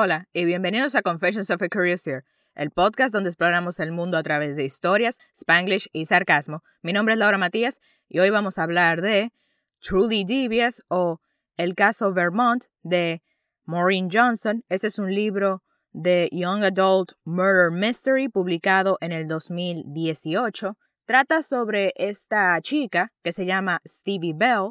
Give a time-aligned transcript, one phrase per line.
[0.00, 2.22] Hola y bienvenidos a Confessions of a Curiouser,
[2.54, 6.62] el podcast donde exploramos el mundo a través de historias, spanglish y sarcasmo.
[6.82, 9.32] Mi nombre es Laura Matías y hoy vamos a hablar de
[9.80, 11.18] Truly Devious o
[11.56, 13.24] El caso Vermont de
[13.64, 14.62] Maureen Johnson.
[14.68, 20.78] Ese es un libro de Young Adult Murder Mystery publicado en el 2018.
[21.06, 24.70] Trata sobre esta chica que se llama Stevie Bell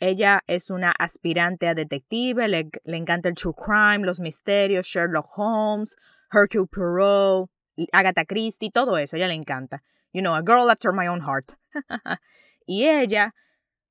[0.00, 5.94] ella es una aspirante a detective, le, encanta el true crime, los misterios, Sherlock Holmes,
[6.32, 7.50] Hercule Poirot,
[7.92, 9.82] Agatha Christie, todo eso, ella le encanta.
[10.12, 11.52] You know, a girl after my own heart.
[12.66, 13.34] y ella,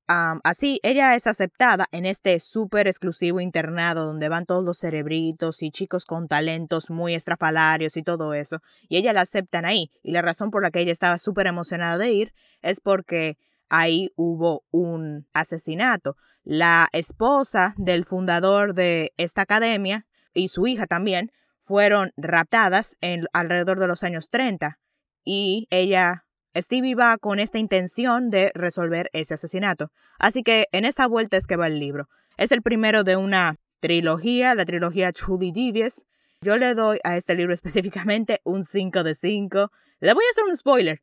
[0.06, 5.70] así, ella es aceptada en este súper exclusivo internado donde van todos los cerebritos y
[5.70, 8.58] chicos con talentos muy estrafalarios y todo eso.
[8.88, 9.90] Y ella la aceptan ahí.
[10.02, 13.38] Y la razón por la que ella estaba súper emocionada de ir es porque
[13.70, 16.16] ahí hubo un asesinato.
[16.44, 22.96] La esposa del fundador de esta academia y su hija también fueron raptadas
[23.32, 24.78] alrededor de los años 30
[25.24, 26.24] y ella
[26.56, 29.92] Stevie va con esta intención de resolver ese asesinato.
[30.18, 32.08] Así que en esa vuelta es que va el libro.
[32.36, 36.04] Es el primero de una trilogía, la trilogía Truly Devious.
[36.40, 39.70] Yo le doy a este libro específicamente un 5 de 5.
[40.00, 41.02] Le voy a hacer un spoiler.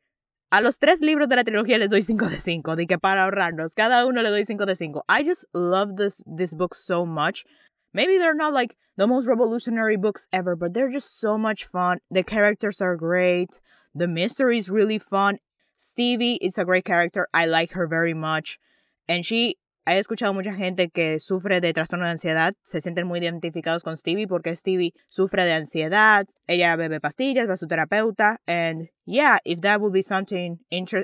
[0.49, 3.25] A los tres libros de la trilogía les doy 5 de 5, de que para
[3.25, 5.03] ahorrarnos, cada uno le doy 5 de 5.
[5.09, 7.43] I just love this, this book so much.
[7.93, 11.99] Maybe they're not like the most revolutionary books ever, but they're just so much fun.
[12.09, 13.59] The characters are great.
[13.93, 15.39] The mystery is really fun.
[15.75, 17.27] Stevie is a great character.
[17.33, 18.57] I like her very much.
[19.09, 23.19] And she he escuchado mucha gente que sufre de trastorno de ansiedad, se sienten muy
[23.19, 28.37] identificados con Stevie porque Stevie sufre de ansiedad, ella bebe pastillas, va a su terapeuta,
[28.47, 30.59] and yeah, if that would be something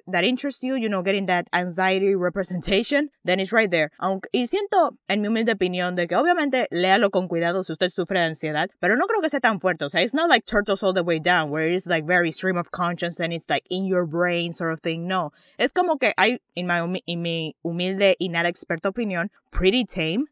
[0.07, 3.91] that interests you, you know, getting that anxiety representation, then it's right there.
[3.99, 7.89] Aunque, y siento, en mi humilde opinión, de que obviamente léalo con cuidado si usted
[7.89, 9.85] sufre de ansiedad, pero no creo que sea tan fuerte.
[9.85, 12.57] O sea, it's not like Turtles All the Way Down, where it's like very stream
[12.57, 15.07] of conscience and it's like in your brain sort of thing.
[15.07, 15.31] No.
[15.57, 20.25] Es como que hay, in, my, in mi humilde y nada experta opinión, pretty tame.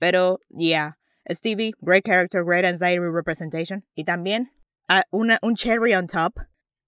[0.00, 0.92] Pero, yeah.
[1.32, 3.82] Stevie, great character, great anxiety representation.
[3.96, 4.48] Y también,
[4.88, 6.38] uh, una, un cherry on top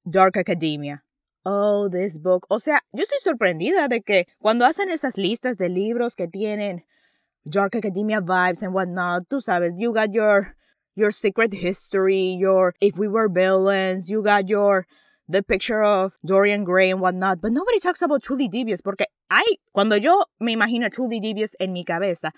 [0.08, 1.02] Dark Academia.
[1.44, 2.46] Oh, this book.
[2.50, 6.82] O sea, yo estoy sorprendida de que cuando hacen esas listas de libros que tienen
[7.44, 10.54] Dark Academia vibes and whatnot, tú sabes, you got your
[10.94, 14.86] your secret history, your if we were villains, you got your
[15.28, 19.58] the picture of Dorian Gray and whatnot, but nobody talks about Truly Devious porque I,
[19.72, 22.32] cuando yo me imagino Truly Devious en mi cabeza,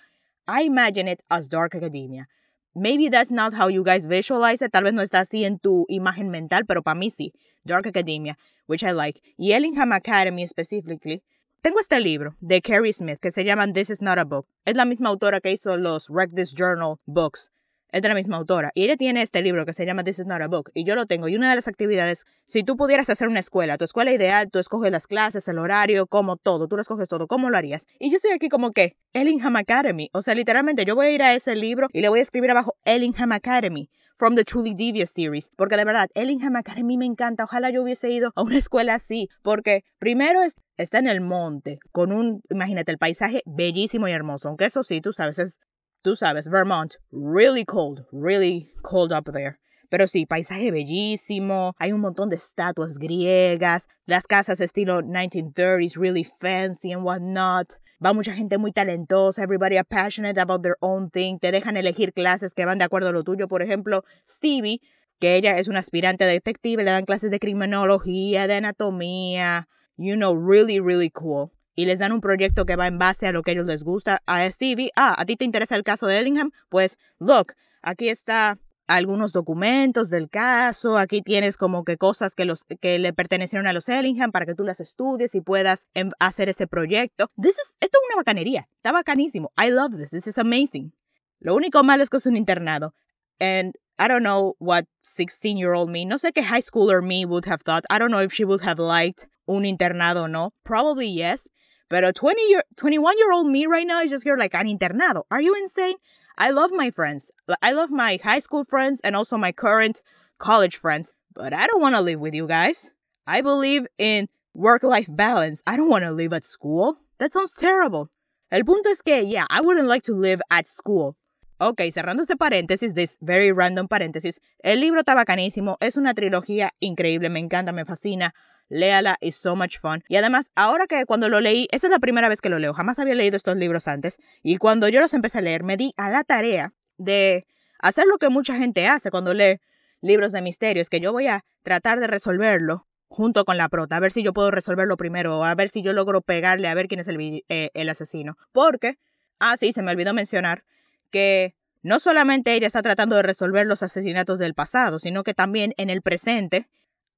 [0.50, 2.26] I imagine it as Dark Academia.
[2.74, 4.72] Maybe that's not how you guys visualize it.
[4.72, 7.30] Tal vez no está así en tu imagen mental, pero para mí sí.
[7.64, 9.20] Dark Academia, which I like.
[9.38, 11.22] Y Ellingham Academy specifically.
[11.62, 14.48] Tengo este libro de Carrie Smith que se llama This is not a book.
[14.64, 17.52] Es la misma autora que hizo los Wreck This Journal books
[17.92, 18.70] es de la misma autora.
[18.74, 20.70] Y ella tiene este libro que se llama This is not a book.
[20.74, 21.28] Y yo lo tengo.
[21.28, 24.58] Y una de las actividades, si tú pudieras hacer una escuela, tu escuela ideal, tú
[24.58, 27.86] escoges las clases, el horario, como todo, tú lo escoges todo, ¿cómo lo harías?
[27.98, 30.10] Y yo estoy aquí como que, Ellingham Academy.
[30.12, 32.50] O sea, literalmente yo voy a ir a ese libro y le voy a escribir
[32.50, 33.90] abajo Ellingham Academy.
[34.20, 35.50] From the Truly Devious series.
[35.56, 37.44] Porque de verdad, Ellingham Academy me encanta.
[37.44, 39.30] Ojalá yo hubiese ido a una escuela así.
[39.40, 40.42] Porque primero
[40.76, 44.48] está en el monte, con un, imagínate, el paisaje bellísimo y hermoso.
[44.48, 45.58] Aunque eso sí, tú sabes, es
[46.02, 49.58] tú sabes, Vermont, really cold, really cold up there.
[49.90, 56.24] Pero sí, paisaje bellísimo, hay un montón de estatuas griegas, las casas estilo 1930s, really
[56.24, 57.74] fancy and whatnot.
[58.02, 62.12] Va mucha gente muy talentosa, everybody are passionate about their own thing, te dejan elegir
[62.12, 63.48] clases que van de acuerdo a lo tuyo.
[63.48, 64.80] Por ejemplo, Stevie,
[65.18, 70.34] que ella es una aspirante detective, le dan clases de criminología, de anatomía, you know,
[70.34, 73.52] really, really cool y les dan un proyecto que va en base a lo que
[73.52, 74.22] a ellos les gusta.
[74.26, 76.50] A Stevie, ah, ¿a ti te interesa el caso de Ellingham?
[76.68, 82.64] Pues, look, aquí está algunos documentos del caso, aquí tienes como que cosas que, los,
[82.64, 85.88] que le pertenecieron a los Ellingham para que tú las estudies y puedas
[86.18, 87.30] hacer ese proyecto.
[87.40, 89.52] This is, esto es una bacanería, está bacanísimo.
[89.56, 90.92] I love this, this is amazing.
[91.38, 92.92] Lo único malo es que es un internado.
[93.38, 97.24] And I don't know what 16 year old me, no sé qué high schooler me
[97.24, 97.84] would have thought.
[97.88, 100.52] I don't know if she would have liked un internado o no.
[100.64, 101.48] Probably yes.
[101.90, 104.66] But a 20 year, 21 year old me right now is just here like an
[104.66, 105.24] internado.
[105.30, 105.96] Are you insane?
[106.38, 107.32] I love my friends.
[107.60, 110.00] I love my high school friends and also my current
[110.38, 111.14] college friends.
[111.34, 112.92] But I don't want to live with you guys.
[113.26, 115.62] I believe in work life balance.
[115.66, 116.96] I don't want to live at school.
[117.18, 118.08] That sounds terrible.
[118.52, 121.16] El punto es que, yeah, I wouldn't like to live at school.
[121.58, 126.72] Ok, cerrando este paréntesis, this very random paréntesis, el libro está bacanísimo, es una trilogía
[126.80, 128.34] increíble, me encanta, me fascina
[128.70, 130.02] léala, it's so much fun.
[130.08, 132.72] Y además, ahora que cuando lo leí, esa es la primera vez que lo leo,
[132.72, 135.92] jamás había leído estos libros antes, y cuando yo los empecé a leer, me di
[135.98, 137.46] a la tarea de
[137.78, 139.60] hacer lo que mucha gente hace cuando lee
[140.00, 144.00] libros de misterios, que yo voy a tratar de resolverlo junto con la prota, a
[144.00, 146.86] ver si yo puedo resolverlo primero, o a ver si yo logro pegarle a ver
[146.86, 148.38] quién es el, eh, el asesino.
[148.52, 148.98] Porque,
[149.40, 150.64] ah, sí, se me olvidó mencionar
[151.10, 155.74] que no solamente ella está tratando de resolver los asesinatos del pasado, sino que también
[155.76, 156.68] en el presente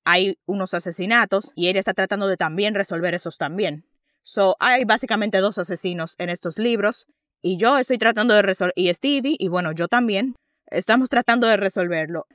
[0.05, 3.85] hay unos asesinatos y ella está tratando de también resolver esos también.
[4.23, 7.07] So, hay básicamente dos asesinos en estos libros
[7.43, 11.57] y yo estoy tratando de resolver, y Stevie, y bueno, yo también, estamos tratando de
[11.57, 12.27] resolverlo.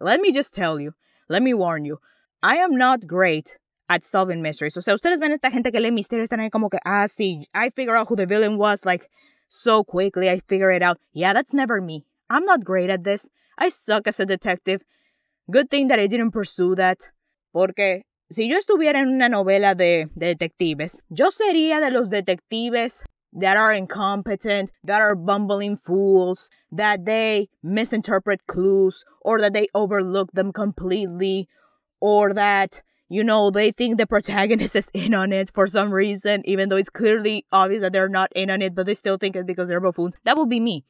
[0.00, 0.94] Let me just tell you,
[1.28, 2.00] let me warn you,
[2.42, 3.58] I am not great
[3.88, 4.76] at solving mysteries.
[4.76, 7.06] O sea, ustedes ven a esta gente que lee misterios, están ahí como que, ah,
[7.06, 9.08] sí, I figure out who the villain was, like,
[9.48, 10.98] so quickly, I figure it out.
[11.12, 12.04] Yeah, that's never me.
[12.28, 13.30] I'm not great at this.
[13.56, 14.82] I suck as a detective.
[15.50, 17.10] Good thing that I didn't pursue that.
[17.56, 23.02] Porque si yo estuviera en una novela de, de detectives, yo sería de los detectives
[23.32, 30.30] that are incompetent, that are bumbling fools, that they misinterpret clues, or that they overlook
[30.32, 31.48] them completely,
[31.98, 36.42] or that, you know, they think the protagonist is in on it for some reason,
[36.44, 39.34] even though it's clearly obvious that they're not in on it, but they still think
[39.34, 40.14] it because they're buffoons.
[40.24, 40.84] That would be me.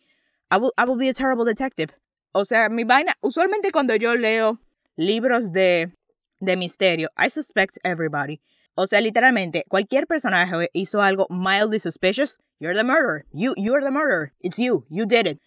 [0.51, 1.91] I will, I will be a terrible detective.
[2.35, 4.59] O sea, mi vaina, usualmente cuando yo leo
[4.97, 5.93] libros de,
[6.41, 8.41] de misterio, I suspect everybody.
[8.75, 13.25] O sea, literalmente, cualquier personaje hizo algo mildly suspicious, you're the murderer.
[13.33, 14.33] You, you're the murderer.
[14.41, 14.85] It's you.
[14.91, 15.41] You did it.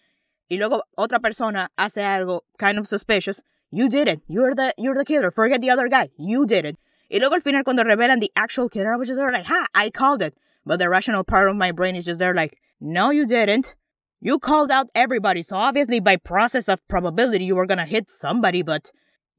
[0.50, 3.40] Y luego otra persona hace algo kind of suspicious,
[3.70, 4.20] you did it.
[4.26, 5.30] You're the, you're the killer.
[5.30, 6.10] Forget the other guy.
[6.18, 6.76] You did it.
[7.08, 9.66] Y luego al final cuando revelan the actual killer, I was just there like, ha,
[9.74, 10.34] I called it.
[10.66, 13.76] But the rational part of my brain is just there like, no, you didn't.
[14.20, 18.62] You called out everybody, so obviously by process of probability you were gonna hit somebody,
[18.62, 18.90] but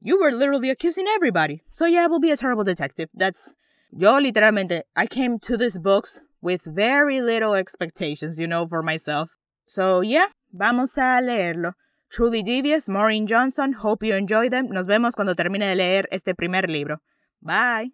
[0.02, 1.62] you were literally accusing everybody.
[1.72, 3.08] So yeah, I will be a terrible detective.
[3.14, 3.54] That's
[3.94, 9.36] Yo literalmente, I came to these books with very little expectations, you know, for myself.
[9.66, 11.74] So yeah, vamos a leerlo.
[12.10, 14.68] Truly Devious, Maureen Johnson, hope you enjoy them.
[14.70, 16.98] Nos vemos cuando termine de leer este primer libro.
[17.40, 17.92] Bye.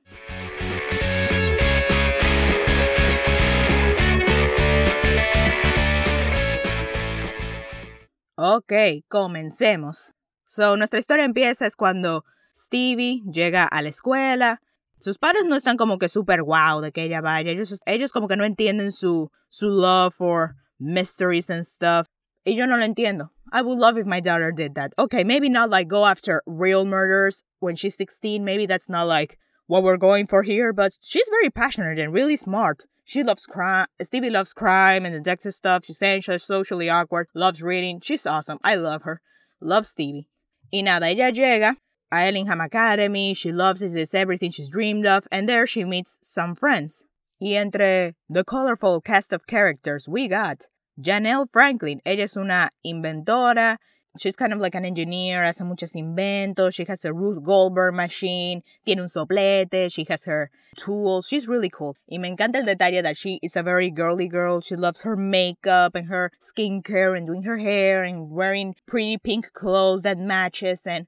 [8.37, 8.72] Ok,
[9.08, 10.12] comencemos.
[10.48, 12.24] So, nuestra historia empieza es cuando
[12.54, 14.62] Stevie llega a la escuela,
[14.98, 17.52] sus padres no están como que súper wow de que ella vaya.
[17.52, 22.06] Ellos, ellos como que no entienden su, su love for mysteries and stuff.
[22.44, 23.30] Y yo no lo entiendo.
[23.52, 24.94] I would love if my daughter did that.
[24.98, 28.42] Okay, maybe not like go after real murders when she's 16.
[28.42, 32.36] Maybe that's not like what we're going for here, but she's very passionate and really
[32.36, 32.86] smart.
[33.04, 33.86] She loves crime.
[34.00, 35.84] Stevie loves crime and detective stuff.
[35.84, 38.00] She's anxious, socially awkward, loves reading.
[38.00, 38.58] She's awesome.
[38.64, 39.20] I love her.
[39.60, 40.26] Love Stevie.
[40.73, 41.76] Y nada, ella llega
[42.11, 43.35] at Ellingham Academy.
[43.35, 43.94] She loves it.
[43.94, 45.26] It's everything she's dreamed of.
[45.32, 47.05] And there she meets some friends.
[47.41, 50.69] Y entre the colorful cast of characters we got
[51.00, 52.00] Janelle Franklin.
[52.05, 53.79] Ella es una inventora.
[54.19, 56.75] She's kind of like an engineer, hace muchos inventos.
[56.75, 58.62] She has a Ruth Goldberg machine.
[58.85, 59.91] Tiene un soplete.
[59.91, 61.26] She has her tools.
[61.29, 61.97] She's really cool.
[62.09, 64.61] Y me encanta el detalle that she is a very girly girl.
[64.61, 69.53] She loves her makeup and her skincare and doing her hair and wearing pretty pink
[69.53, 71.06] clothes that matches and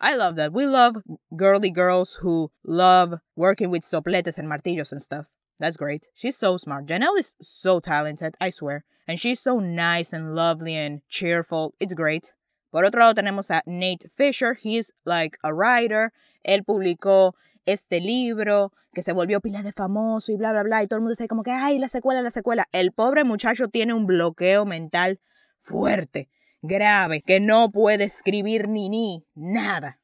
[0.00, 0.52] I love that.
[0.52, 0.96] We love
[1.34, 5.32] girly girls who love working with sopletes and martillos and stuff.
[5.58, 6.08] That's great.
[6.14, 6.86] She's so smart.
[6.86, 8.84] Janelle is so talented, I swear.
[9.08, 11.74] And she's so nice and lovely and cheerful.
[11.80, 12.32] It's great.
[12.70, 14.58] Por otro lado tenemos a Nate Fisher.
[14.62, 16.12] He's like a writer.
[16.42, 17.34] Él publicó
[17.66, 20.82] este libro que se volvió pila de famoso y bla, bla, bla.
[20.82, 22.66] Y todo el mundo está como que, ay, la secuela, la secuela.
[22.72, 25.20] El pobre muchacho tiene un bloqueo mental
[25.58, 26.28] fuerte
[26.62, 30.00] grave, que no puede escribir ni ni nada.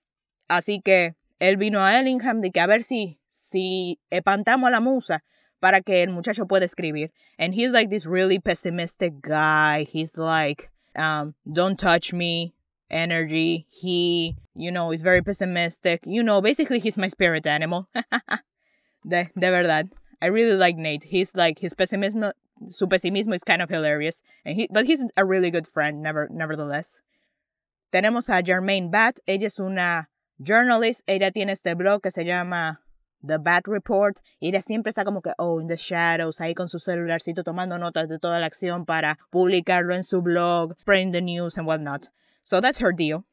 [0.48, 4.80] Así que él vino a Ellingham de que a ver si, si espantamos a la
[4.80, 5.24] musa
[5.58, 7.12] para que el muchacho pueda escribir.
[7.38, 9.86] And he's like this really pessimistic guy.
[9.90, 12.54] He's like, um, don't touch me
[12.90, 13.66] energy.
[13.68, 16.00] He, you know, is very pessimistic.
[16.06, 17.88] You know, basically he's my spirit animal.
[19.08, 19.90] de, de verdad.
[20.22, 21.04] I really like Nate.
[21.04, 22.32] He's like, his pessimism,
[22.70, 26.28] su pesimismo is kind of hilarious, and he, but he's a really good friend, never,
[26.30, 27.00] nevertheless.
[27.92, 30.08] Tenemos a Jermaine Bat, ella es una
[30.42, 32.80] journalist, ella tiene este blog que se llama
[33.26, 36.68] The Bat Report, y ella siempre está como que, oh, in the shadows, ahí con
[36.68, 41.22] su celularcito tomando notas de toda la acción para publicarlo en su blog, spreading the
[41.22, 42.10] news and whatnot.
[42.42, 43.24] So that's her deal.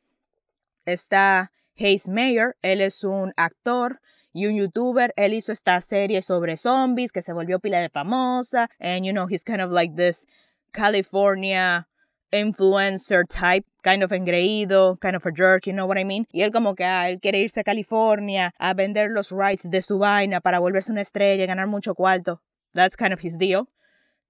[0.85, 3.99] Está Hayes Mayer, él es un actor
[4.33, 8.69] y un youtuber, él hizo esta serie sobre zombies que se volvió pila de famosa.
[8.79, 10.25] And you know, he's kind of like this
[10.71, 11.87] California
[12.31, 16.27] influencer type, kind of engreído, kind of a jerk, you know what I mean?
[16.33, 19.81] Y él como que, ah, él quiere irse a California a vender los rights de
[19.81, 22.41] su vaina para volverse una estrella y ganar mucho cuarto.
[22.73, 23.67] That's kind of his deal.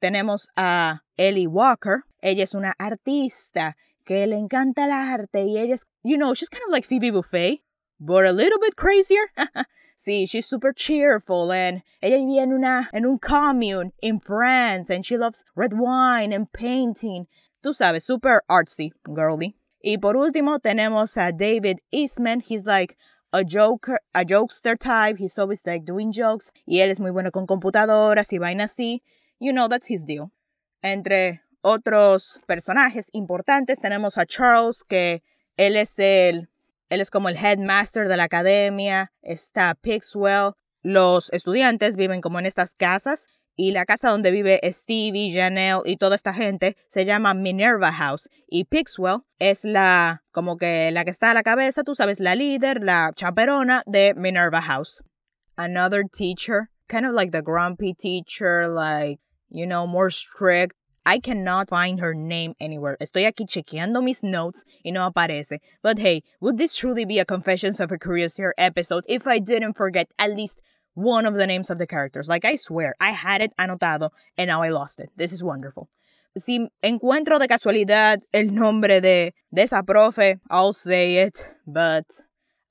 [0.01, 2.05] Tenemos a Ellie Walker.
[2.21, 6.49] Ella es una artista que le encanta el arte y ella es, you know, she's
[6.49, 7.61] kind of like Phoebe Buffet,
[7.99, 9.27] but a little bit crazier.
[9.95, 15.05] sí, she's super cheerful and ella vivía en una en un commune in France and
[15.05, 17.27] she loves red wine and painting.
[17.61, 19.55] Tú sabes, super artsy, girly.
[19.83, 22.41] Y por último tenemos a David Eastman.
[22.41, 22.97] He's like
[23.31, 25.17] a joker, a jokester type.
[25.19, 26.51] He's always like doing jokes.
[26.65, 29.03] Y él es muy bueno con computadoras y vainas así.
[29.39, 30.31] You know, that's his deal.
[30.81, 35.23] Entre otros personajes importantes tenemos a Charles, que
[35.57, 36.49] él es el,
[36.89, 39.11] él es como el headmaster de la academia.
[39.21, 40.53] Está Pixwell.
[40.83, 43.27] Los estudiantes viven como en estas casas
[43.61, 48.27] y la casa donde vive Stevie, Janelle y toda esta gente se llama Minerva House
[48.47, 52.33] y Pixwell es la como que la que está a la cabeza, tú sabes, la
[52.33, 55.03] líder, la chaperona de Minerva House.
[55.57, 59.19] Another teacher, kind of like the grumpy teacher, like,
[59.51, 60.75] you know, more strict.
[61.05, 62.97] I cannot find her name anywhere.
[62.99, 65.59] Estoy aquí chequeando mis notes y no aparece.
[65.83, 69.37] But hey, would this truly be a Confessions of a Curious Hair episode if I
[69.37, 70.61] didn't forget at least
[70.93, 72.27] one of the names of the characters.
[72.27, 75.09] Like, I swear, I had it anotado and now I lost it.
[75.15, 75.89] This is wonderful.
[76.35, 82.05] Si encuentro de casualidad el nombre de, de esa profe, I'll say it, but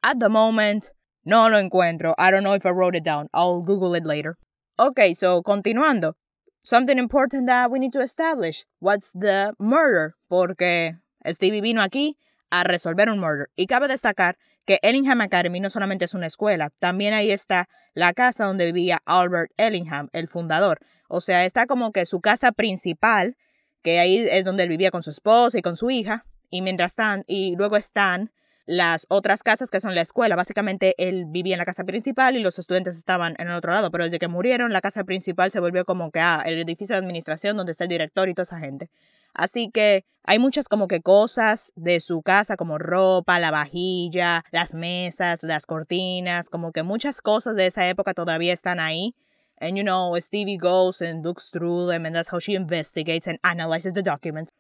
[0.03, 0.93] at the moment,
[1.25, 2.15] no lo encuentro.
[2.17, 3.29] I don't know if I wrote it down.
[3.35, 4.39] I'll Google it later.
[4.79, 6.15] Okay, so continuando.
[6.63, 8.65] Something important that we need to establish.
[8.79, 10.15] What's the murder?
[10.29, 10.97] Porque
[11.27, 12.17] Stevie vino aquí
[12.51, 13.49] a resolver un murder.
[13.57, 14.37] Y cabe destacar
[14.67, 19.03] que Ellingham Academy no solamente es una escuela, también ahí está la casa donde vivía
[19.05, 20.79] Albert Ellingham, el fundador.
[21.09, 23.37] O sea, está como que su casa principal,
[23.83, 26.93] que ahí es donde él vivía con su esposa y con su hija, y mientras
[26.93, 28.31] están, y luego están
[28.71, 30.37] las otras casas que son la escuela.
[30.37, 33.91] Básicamente él vivía en la casa principal y los estudiantes estaban en el otro lado,
[33.91, 37.01] pero desde que murieron la casa principal se volvió como que ah, el edificio de
[37.01, 38.89] administración donde está el director y toda esa gente.
[39.35, 44.75] Así que hay muchas como que cosas de su casa, como ropa, la vajilla, las
[44.75, 49.15] mesas, las cortinas, como que muchas cosas de esa época todavía están ahí.
[49.61, 53.39] And you know, Stevie goes and looks through them, and that's how she investigates and
[53.43, 54.51] analyzes the documents.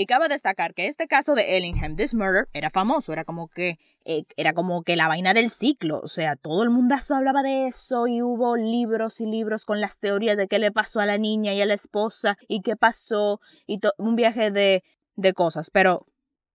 [0.00, 3.78] Y cabe destacar que este caso de Ellingham, this murder, era famoso, era como que
[4.06, 7.66] eh, era como que la vaina del ciclo, o sea, todo el mundazo hablaba de
[7.66, 11.18] eso y hubo libros y libros con las teorías de qué le pasó a la
[11.18, 14.84] niña y a la esposa y qué pasó y un viaje de,
[15.16, 16.06] de cosas, pero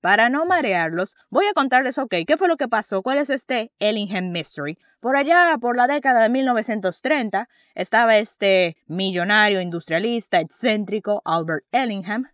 [0.01, 3.03] para no marearlos, voy a contarles, ok, ¿qué fue lo que pasó?
[3.03, 4.79] ¿Cuál es este Ellingham Mystery?
[4.99, 12.25] Por allá, por la década de 1930, estaba este millonario industrialista excéntrico Albert Ellingham,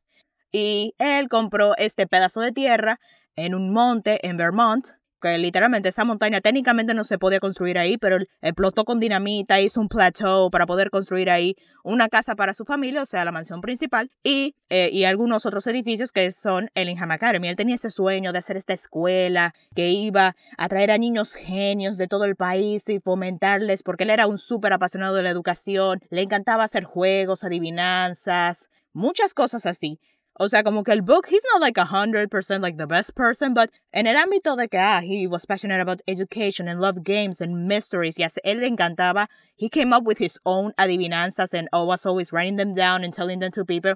[0.52, 3.00] y él compró este pedazo de tierra
[3.36, 4.88] en un monte en Vermont,
[5.22, 9.62] que literalmente esa montaña técnicamente no se podía construir ahí, pero él explotó con dinamita,
[9.62, 13.32] hizo un plateau para poder construir ahí una casa para su familia, o sea, la
[13.32, 17.48] mansión principal, y, eh, y algunos otros edificios que son el Ingham Academy.
[17.48, 21.98] Él tenía este sueño de hacer esta escuela que iba a traer a niños genios
[21.98, 26.02] de todo el país y fomentarles, porque él era un súper apasionado de la educación,
[26.10, 30.00] le encantaba hacer juegos, adivinanzas, muchas cosas así.
[30.40, 33.16] O sea, como que el book, he's not like a hundred percent like the best
[33.16, 37.04] person, but en el ámbito de que, ah, he was passionate about education and loved
[37.04, 41.54] games and mysteries, y a él le encantaba, he came up with his own adivinanzas
[41.54, 43.96] and oh, was always writing them down and telling them to people.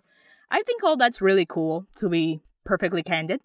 [0.52, 3.40] I think all that's really cool, to be perfectly candid.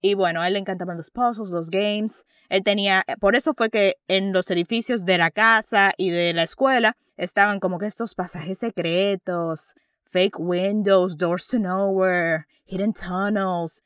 [0.00, 2.24] Y bueno, a él le encantaban los puzzles, los games.
[2.48, 6.44] Él tenía, por eso fue que en los edificios de la casa y de la
[6.44, 9.74] escuela estaban como que estos pasajes secretos,
[10.08, 13.82] fake windows, doors to nowhere, hidden tunnels.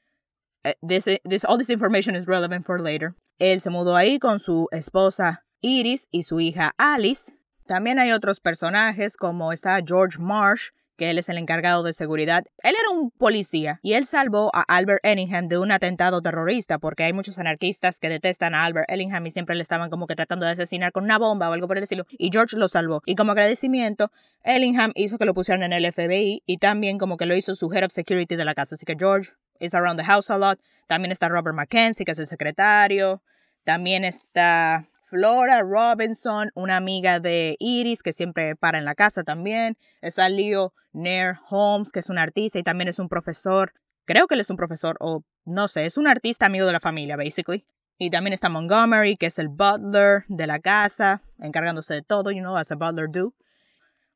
[0.64, 3.14] Eh, this, this, all this information is relevant for later.
[3.40, 7.32] Él se mudó ahí con su esposa Iris y su hija Alice.
[7.66, 12.44] También hay otros personajes como está George Marsh, que él es el encargado de seguridad.
[12.62, 17.04] Él era un policía y él salvó a Albert Ellingham de un atentado terrorista porque
[17.04, 20.46] hay muchos anarquistas que detestan a Albert Ellingham y siempre le estaban como que tratando
[20.46, 23.02] de asesinar con una bomba o algo por el estilo y George lo salvó.
[23.06, 24.10] Y como agradecimiento,
[24.44, 27.72] Ellingham hizo que lo pusieran en el FBI y también como que lo hizo su
[27.72, 28.74] head of security de la casa.
[28.74, 30.60] Así que George is around the house a lot.
[30.86, 33.22] También está Robert Mackenzie, que es el secretario.
[33.64, 39.76] También está Flora Robinson, una amiga de Iris que siempre para en la casa también.
[40.00, 43.74] Está Leo Nair Holmes, que es un artista y también es un profesor.
[44.06, 46.80] Creo que él es un profesor o no sé, es un artista amigo de la
[46.80, 47.66] familia, basically.
[47.98, 52.40] Y también está Montgomery, que es el butler de la casa, encargándose de todo, you
[52.40, 53.34] know, as a butler do.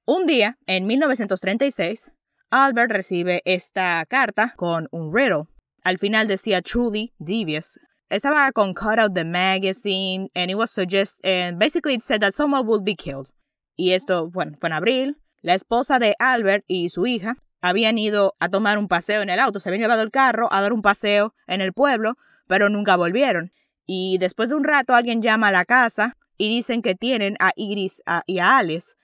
[0.07, 2.11] Un día, en 1936,
[2.49, 5.45] Albert recibe esta carta con un riddle.
[5.85, 7.79] Al final decía truly devious,
[8.11, 12.35] estaba con cut out the magazine and it was suggest and basically it said that
[12.35, 13.31] someone would be killed.
[13.77, 15.17] Y esto, fue en abril.
[15.43, 19.39] La esposa de Albert y su hija habían ido a tomar un paseo en el
[19.39, 22.15] auto, se habían llevado el carro a dar un paseo en el pueblo,
[22.47, 23.53] pero nunca volvieron.
[23.87, 27.53] Y después de un rato alguien llama a la casa y dicen que tienen a
[27.57, 28.95] Iris y a Alice.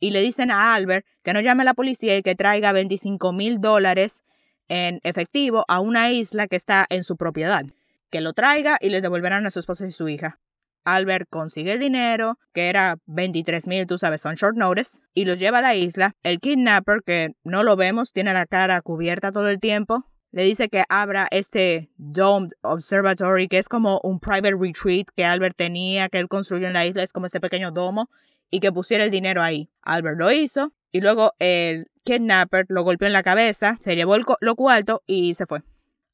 [0.00, 3.32] Y le dicen a Albert que no llame a la policía y que traiga 25
[3.32, 4.24] mil dólares
[4.68, 7.64] en efectivo a una isla que está en su propiedad.
[8.10, 10.40] Que lo traiga y les devolverán a su esposa y su hija.
[10.84, 15.38] Albert consigue el dinero, que era 23 mil, tú sabes, son short notice, y los
[15.38, 16.12] lleva a la isla.
[16.22, 20.68] El kidnapper, que no lo vemos, tiene la cara cubierta todo el tiempo, le dice
[20.68, 26.18] que abra este Domed Observatory, que es como un private retreat que Albert tenía, que
[26.18, 28.10] él construyó en la isla, es como este pequeño domo,
[28.50, 29.70] y que pusiera el dinero ahí.
[29.82, 34.24] Albert lo hizo, y luego el kidnapper lo golpeó en la cabeza, se llevó el
[34.40, 35.62] lo cuarto y se fue.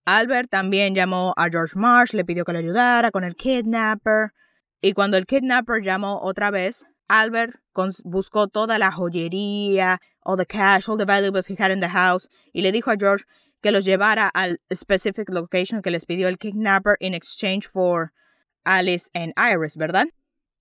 [0.06, 4.32] Albert también llamó a George Marsh, le pidió que le ayudara con el kidnapper.
[4.82, 7.56] Y cuando el kidnapper llamó otra vez, Albert
[8.04, 12.28] buscó toda la joyería, all the cash, all the valuables he had in the house,
[12.52, 13.25] y le dijo a George
[13.62, 18.12] que los llevara al specific location que les pidió el kidnapper in exchange for
[18.64, 20.06] Alice and Iris, ¿verdad?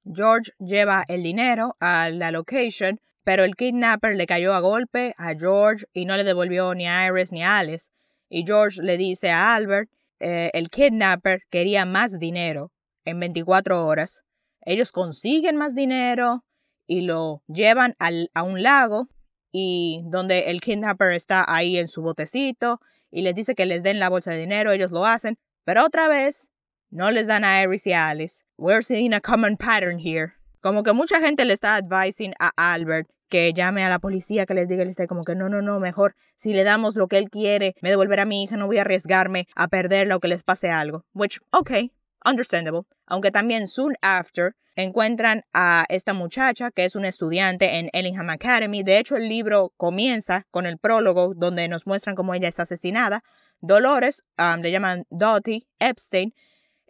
[0.05, 5.33] George lleva el dinero a la location, pero el kidnapper le cayó a golpe a
[5.37, 7.89] George y no le devolvió ni a Iris ni a Alice.
[8.33, 12.71] Y George le dice a Albert, eh, el kidnapper quería más dinero
[13.05, 14.23] en 24 horas.
[14.61, 16.43] Ellos consiguen más dinero
[16.87, 19.07] y lo llevan al, a un lago
[19.51, 23.99] y donde el kidnapper está ahí en su botecito y les dice que les den
[23.99, 26.49] la bolsa de dinero, ellos lo hacen, pero otra vez
[26.89, 28.43] no les dan a Iris y a Alice.
[28.57, 30.33] We're seeing a common pattern here.
[30.59, 34.53] Como que mucha gente le está advising a Albert que llame a la policía, que
[34.53, 37.17] les diga, le esté como que no, no, no, mejor si le damos lo que
[37.17, 40.27] él quiere, me devolverá a mi hija, no voy a arriesgarme a perderla o que
[40.27, 41.03] les pase algo.
[41.15, 41.91] Which, okay,
[42.23, 42.83] understandable.
[43.07, 48.83] Aunque también soon after encuentran a esta muchacha que es una estudiante en Ellingham Academy.
[48.83, 53.23] De hecho, el libro comienza con el prólogo donde nos muestran cómo ella es asesinada.
[53.61, 56.35] Dolores, um, le llaman Dottie Epstein.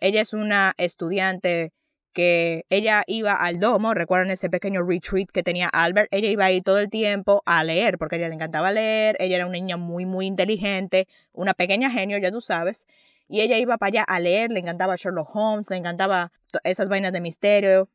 [0.01, 1.71] Ella es una estudiante
[2.13, 6.61] que ella iba al domo, recuerdan ese pequeño retreat que tenía Albert, ella iba ahí
[6.61, 9.77] todo el tiempo a leer, porque a ella le encantaba leer, ella era una niña
[9.77, 12.85] muy, muy inteligente, una pequeña genio, ya tú sabes,
[13.27, 16.31] y ella iba para allá a leer, le encantaba Sherlock Holmes, le encantaba
[16.63, 17.89] esas vainas de misterio.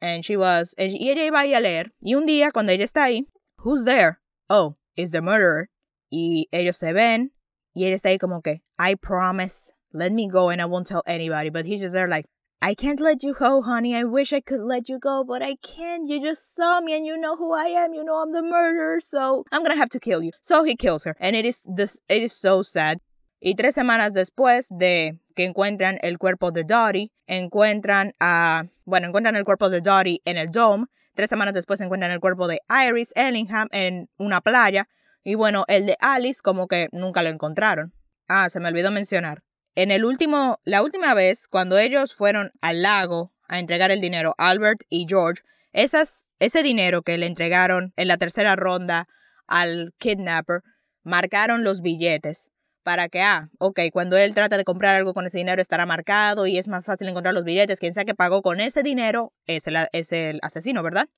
[0.00, 1.92] And she was, y ella iba ahí a leer.
[2.00, 3.26] Y un día, cuando ella está ahí,
[3.64, 4.18] who's there?
[4.48, 5.70] Oh, it's the murderer.
[6.10, 7.32] Y ellos se ven,
[7.74, 11.02] y ella está ahí como que, I promise, let me go and I won't tell
[11.06, 11.50] anybody.
[11.50, 12.26] But he's just there like,
[12.60, 13.94] I can't let you go, honey.
[13.94, 16.08] I wish I could let you go, but I can't.
[16.08, 17.94] You just saw me and you know who I am.
[17.94, 20.32] You know I'm the murderer, so I'm gonna have to kill you.
[20.40, 21.16] So he kills her.
[21.20, 22.98] And it is this it is so sad
[23.40, 29.36] y tres semanas después de que encuentran el cuerpo de Dottie, encuentran a, bueno, encuentran
[29.36, 30.86] el cuerpo de Dottie en el Dome.
[31.14, 34.88] Tres semanas después encuentran el cuerpo de Iris Ellingham en una playa.
[35.24, 37.92] Y bueno, el de Alice como que nunca lo encontraron.
[38.28, 39.42] Ah, se me olvidó mencionar.
[39.74, 44.34] En el último, la última vez, cuando ellos fueron al lago a entregar el dinero,
[44.38, 49.06] Albert y George, esas, ese dinero que le entregaron en la tercera ronda
[49.46, 50.62] al kidnapper,
[51.02, 52.50] marcaron los billetes
[52.82, 56.46] para que, ah, ok, cuando él trata de comprar algo con ese dinero estará marcado
[56.46, 57.80] y es más fácil encontrar los billetes.
[57.80, 61.08] Quien sea que pagó con ese dinero es el, es el asesino, ¿verdad?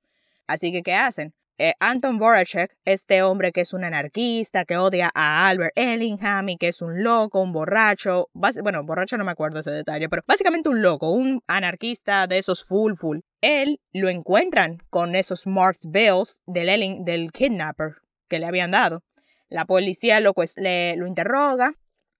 [0.48, 1.32] Así que, ¿qué hacen?
[1.62, 6.56] Eh, Anton Voracek, este hombre que es un anarquista, que odia a Albert Ellingham y
[6.56, 10.70] que es un loco, un borracho, bueno, borracho no me acuerdo ese detalle, pero básicamente
[10.70, 13.18] un loco, un anarquista de esos full full.
[13.42, 17.96] Él lo encuentran con esos marked bills del, del kidnapper
[18.26, 19.04] que le habían dado.
[19.50, 21.74] La policía lo, pues, le, lo interroga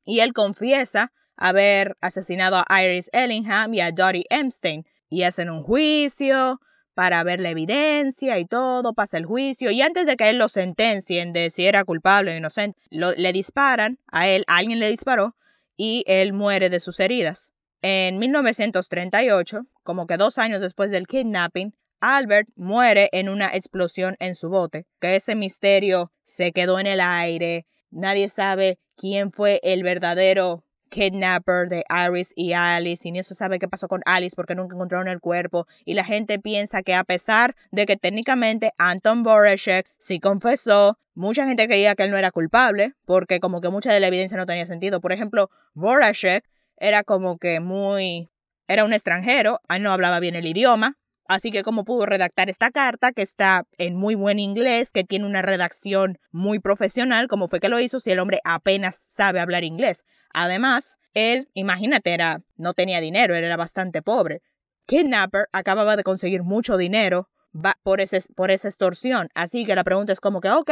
[0.04, 5.62] y él confiesa haber asesinado a Iris Ellingham y a Dottie Epstein y hacen un
[5.62, 6.60] juicio
[6.94, 10.48] para ver la evidencia y todo, pasa el juicio y antes de que él lo
[10.48, 15.36] sentencien de si era culpable o inocente, le disparan a él, alguien le disparó
[15.76, 17.52] y él muere de sus heridas.
[17.82, 24.34] En 1938, como que dos años después del kidnapping, Albert muere en una explosión en
[24.34, 29.82] su bote, que ese misterio se quedó en el aire, nadie sabe quién fue el
[29.82, 34.54] verdadero kidnapper de Iris y Alice y ni eso sabe qué pasó con Alice porque
[34.54, 39.22] nunca encontraron el cuerpo y la gente piensa que a pesar de que técnicamente Anton
[39.22, 43.92] Voracek sí confesó, mucha gente creía que él no era culpable porque como que mucha
[43.92, 45.00] de la evidencia no tenía sentido.
[45.00, 46.44] Por ejemplo, Voracek
[46.76, 48.28] era como que muy
[48.68, 50.96] era un extranjero, él no hablaba bien el idioma,
[51.30, 55.26] Así que como pudo redactar esta carta, que está en muy buen inglés, que tiene
[55.26, 59.62] una redacción muy profesional, como fue que lo hizo si el hombre apenas sabe hablar
[59.62, 60.02] inglés.
[60.34, 64.42] Además, él, imagínate, era, no tenía dinero, él era bastante pobre.
[64.86, 67.28] Kidnapper acababa de conseguir mucho dinero
[67.84, 68.00] por,
[68.34, 69.28] por esa extorsión.
[69.36, 70.70] Así que la pregunta es como que, ok,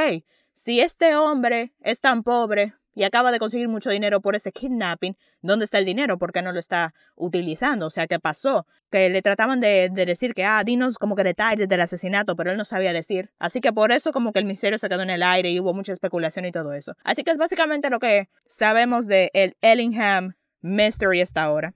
[0.51, 5.17] si este hombre es tan pobre y acaba de conseguir mucho dinero por ese kidnapping,
[5.41, 6.19] ¿dónde está el dinero?
[6.19, 7.87] ¿Por qué no lo está utilizando?
[7.87, 8.67] O sea, ¿qué pasó?
[8.91, 12.57] Que le trataban de, decir que, ah, dinos como que detalles del asesinato, pero él
[12.57, 13.31] no sabía decir.
[13.39, 15.73] Así que por eso como que el misterio se quedó en el aire y hubo
[15.75, 16.97] mucha especulación y todo eso.
[17.05, 21.75] Así que es básicamente lo que sabemos de el Ellingham Mystery hasta ahora.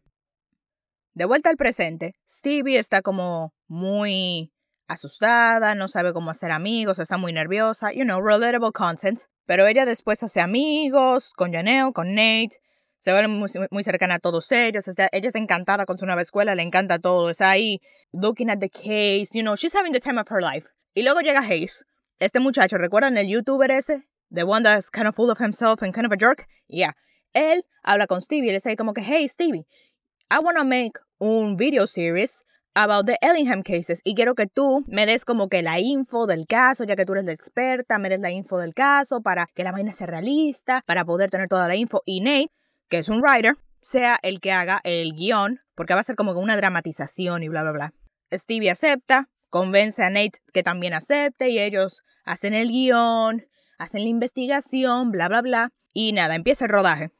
[1.15, 4.51] De vuelta al presente, Stevie está como muy
[4.89, 9.23] asustada, no sabe cómo hacer amigos, está muy nerviosa, you know, relatable content.
[9.47, 12.61] Pero ella después hace amigos con Janelle, con Nate,
[12.99, 13.29] se vuelve
[13.71, 14.87] muy, cercana a todos ellos.
[14.87, 17.31] ella está encantada con su nueva escuela, le encanta todo.
[17.31, 17.81] Está ahí
[18.13, 20.69] looking at the case, you know, she's having the time of her life.
[20.95, 21.85] Y luego llega Hayes,
[22.21, 24.05] este muchacho, ¿recuerdan el youtuber ese?
[24.31, 26.47] The one that's kind of full of himself and kind of a jerk?
[26.69, 26.93] Yeah.
[27.35, 29.67] Él habla con Stevie le dice como que, hey Stevie,
[30.31, 34.85] I want to make un video series about the Ellingham cases y quiero que tú
[34.87, 38.09] me des como que la info del caso, ya que tú eres la experta, me
[38.09, 41.69] des la info del caso para que la vaina sea realista, para poder tener toda
[41.69, 42.51] la info y Nate,
[42.89, 46.33] que es un writer, sea el que haga el guion, porque va a ser como
[46.33, 47.95] una dramatización y bla, bla, bla.
[48.33, 53.47] Stevie acepta, convence a Nate que también acepte y ellos hacen el guion,
[53.79, 55.73] hacen la investigación, bla, bla, bla.
[55.93, 57.11] Y nada, empieza el rodaje.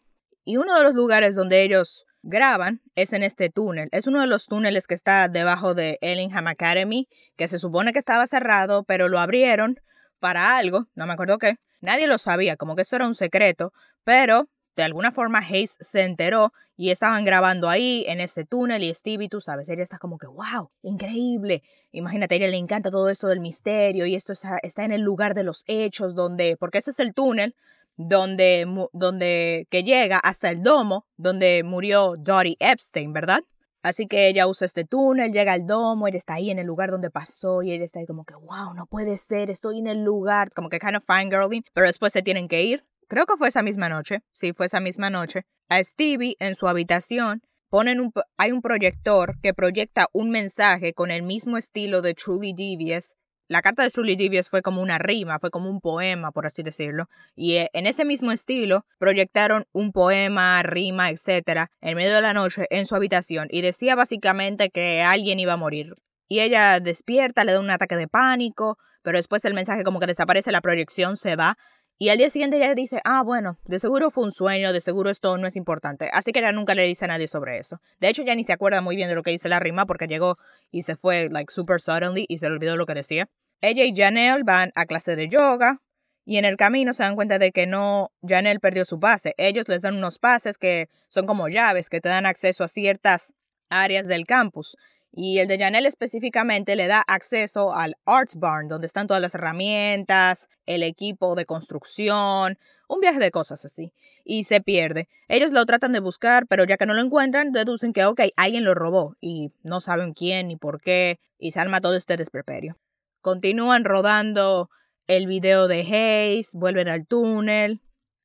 [0.45, 3.89] Y uno de los lugares donde ellos graban es en este túnel.
[3.93, 7.99] Es uno de los túneles que está debajo de Ellingham Academy, que se supone que
[7.99, 9.81] estaba cerrado, pero lo abrieron
[10.19, 11.57] para algo, no me acuerdo qué.
[11.81, 13.73] Nadie lo sabía, como que eso era un secreto,
[14.05, 18.95] pero de alguna forma Hayes se enteró y estaban grabando ahí en ese túnel y
[18.95, 21.63] Stevie, tú sabes, ella está como que, wow, increíble.
[21.91, 25.03] Imagínate, a ella le encanta todo esto del misterio y esto está, está en el
[25.03, 27.55] lugar de los hechos donde, porque ese es el túnel
[27.97, 33.43] donde, donde, que llega hasta el domo donde murió Dottie Epstein, ¿verdad?
[33.83, 36.91] Así que ella usa este túnel, llega al domo, ella está ahí en el lugar
[36.91, 40.05] donde pasó y ella está ahí como que, wow, no puede ser, estoy en el
[40.05, 42.85] lugar, como que kind of fangirling, pero después se tienen que ir.
[43.09, 45.43] Creo que fue esa misma noche, sí, fue esa misma noche.
[45.69, 51.11] A Stevie en su habitación ponen un, hay un proyector que proyecta un mensaje con
[51.11, 53.17] el mismo estilo de Truly Devious
[53.53, 56.63] la carta de Truly Devious fue como una rima, fue como un poema, por así
[56.63, 57.09] decirlo.
[57.37, 62.33] Y eh, en ese mismo estilo proyectaron un poema, rima, etcétera, en medio de la
[62.33, 65.95] noche en su habitación y decía básicamente que alguien iba a morir.
[66.29, 70.07] Y ella despierta, le da un ataque de pánico, pero después el mensaje como que
[70.07, 71.59] desaparece, la proyección se va.
[71.99, 75.11] Y al día siguiente ella dice, ah, bueno, de seguro fue un sueño, de seguro
[75.11, 76.09] esto no es importante.
[76.13, 77.81] Así que ella nunca le dice a nadie sobre eso.
[78.01, 80.09] De hecho, ya ni se acuerda muy bien de lo que dice la rima porque
[80.09, 80.39] llegó
[80.71, 83.29] y se fue, like, super suddenly y se le olvidó lo que decía.
[83.63, 85.81] Ella y Janelle van a clase de yoga
[86.25, 89.35] y en el camino se dan cuenta de que no, Janelle perdió su pase.
[89.39, 93.33] Ellos les dan unos pases que son como llaves que te dan acceso a ciertas
[93.71, 94.77] áreas del campus.
[95.15, 99.35] Y el de Janelle específicamente le da acceso al Arts Barn, donde están todas las
[99.35, 103.93] herramientas, el equipo de construcción, un viaje de cosas así.
[104.25, 105.09] Y se pierde.
[105.29, 108.65] Ellos lo tratan de buscar, pero ya que no lo encuentran, deducen que, ok, alguien
[108.65, 112.77] lo robó y no saben quién ni por qué, y se arma todo este despreperio.
[113.23, 114.69] Continúan rodando
[115.07, 117.81] el video de Hayes, vuelven al túnel.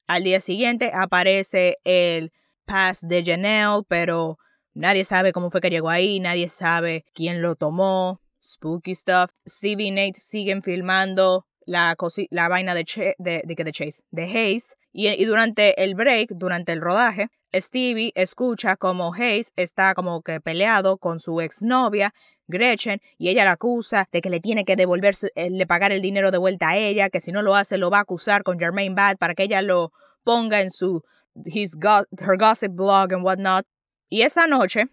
[0.08, 2.32] Al día siguiente aparece el
[2.66, 4.40] pass de Janelle, pero
[4.74, 8.22] nadie sabe cómo fue que llegó ahí, nadie sabe quién lo tomó.
[8.44, 9.30] Spooky stuff.
[9.48, 11.96] Stevie y Nate siguen filmando la,
[12.32, 14.78] la vaina de, de, de, Chase, de Hayes.
[14.92, 20.42] Y, y durante el break, durante el rodaje, Stevie escucha como Hayes está como que
[20.42, 22.14] peleado con su exnovia
[22.48, 26.02] Gretchen y ella la acusa de que le tiene que devolver, eh, le pagar el
[26.02, 28.60] dinero de vuelta a ella, que si no lo hace lo va a acusar con
[28.60, 29.92] Jermaine Bad para que ella lo
[30.24, 31.04] ponga en su
[31.46, 33.66] his her gossip blog and whatnot.
[34.10, 34.88] Y esa noche,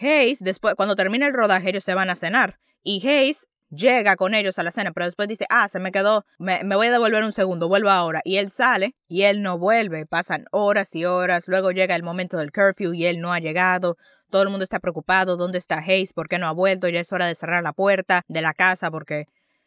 [0.00, 2.58] Hayes, después, cuando termina el rodaje, ellos se van a cenar.
[2.82, 6.24] Y Hayes llega con ellos a la cena, pero después dice, ah, se me quedó,
[6.38, 8.20] me, me, voy a devolver un segundo, vuelvo ahora.
[8.24, 12.38] Y él sale y él no vuelve, pasan horas y horas, luego llega el momento
[12.38, 13.96] del curfew y él no ha llegado,
[14.30, 16.12] todo el mundo está preocupado, ¿dónde está Hayes?
[16.12, 16.88] ¿Por qué no ha vuelto?
[16.88, 19.26] Ya es hora de cerrar la puerta de la casa porque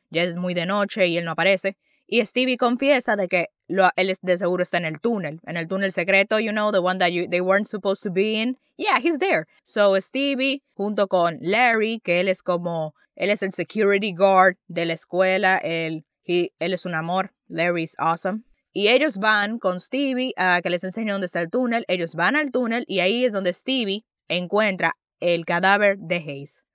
[0.09, 1.77] ya es muy de noche y él no aparece.
[2.07, 5.67] Y Stevie confiesa de que lo, él de seguro está en el túnel, en el
[5.67, 8.57] túnel secreto, you know, the one that you, they weren't supposed to be in.
[8.77, 9.45] Yeah, he's there.
[9.63, 14.83] So Stevie, junto con Larry, que él es como, él es el security guard de
[14.87, 18.41] la escuela, él, él es un amor, Larry is awesome.
[18.73, 21.85] Y ellos van con Stevie a que les enseñe dónde está el túnel.
[21.87, 26.65] Ellos van al túnel y ahí es donde Stevie encuentra el cadáver de Hayes.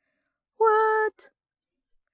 [0.56, 1.32] What?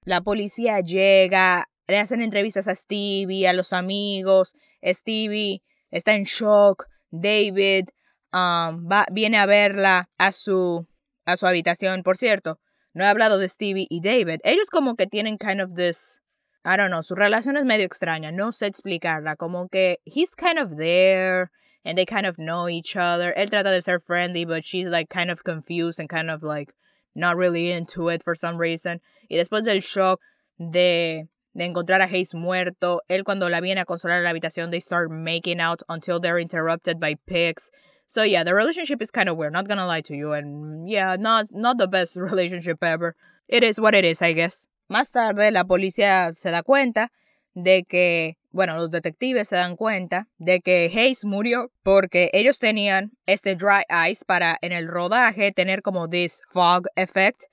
[0.03, 4.55] La policía llega, le hacen entrevistas a Stevie, a los amigos.
[4.83, 6.87] Stevie está en shock.
[7.11, 7.89] David
[8.31, 10.87] um, va, viene a verla a su,
[11.25, 12.01] a su habitación.
[12.01, 12.59] Por cierto,
[12.93, 14.39] no he hablado de Stevie y David.
[14.43, 16.21] Ellos como que tienen kind of this,
[16.65, 20.59] I don't know, su relación es medio extraña, no sé explicarla, como que he's kind
[20.59, 21.51] of there
[21.83, 23.33] and they kind of know each other.
[23.35, 26.73] Él trata de ser friendly, but she's like kind of confused and kind of like
[27.15, 29.01] not really into it for some reason.
[29.29, 30.19] Y después del shock
[30.57, 34.71] de, de encontrar a Hayes muerto, él cuando la viene a consolar en la habitación,
[34.71, 37.69] they start making out until they're interrupted by pigs.
[38.05, 41.15] So yeah, the relationship is kind of weird, not gonna lie to you, and yeah,
[41.15, 43.15] not, not the best relationship ever.
[43.47, 44.67] It is what it is, I guess.
[44.89, 47.09] Más tarde, la policía se da cuenta
[47.55, 53.11] de que, bueno, los detectives se dan cuenta de que Hayes murió porque ellos tenían
[53.25, 57.43] este dry ice para en el rodaje tener como this fog effect.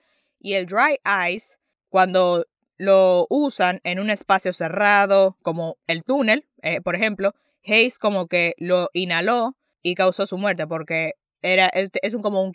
[0.40, 0.98] Y el dry
[1.30, 1.58] ice,
[1.88, 7.34] cuando lo usan en un espacio cerrado, como el túnel, eh, por ejemplo,
[7.64, 12.52] Hayes como que lo inhaló y causó su muerte porque era, es, un, como un,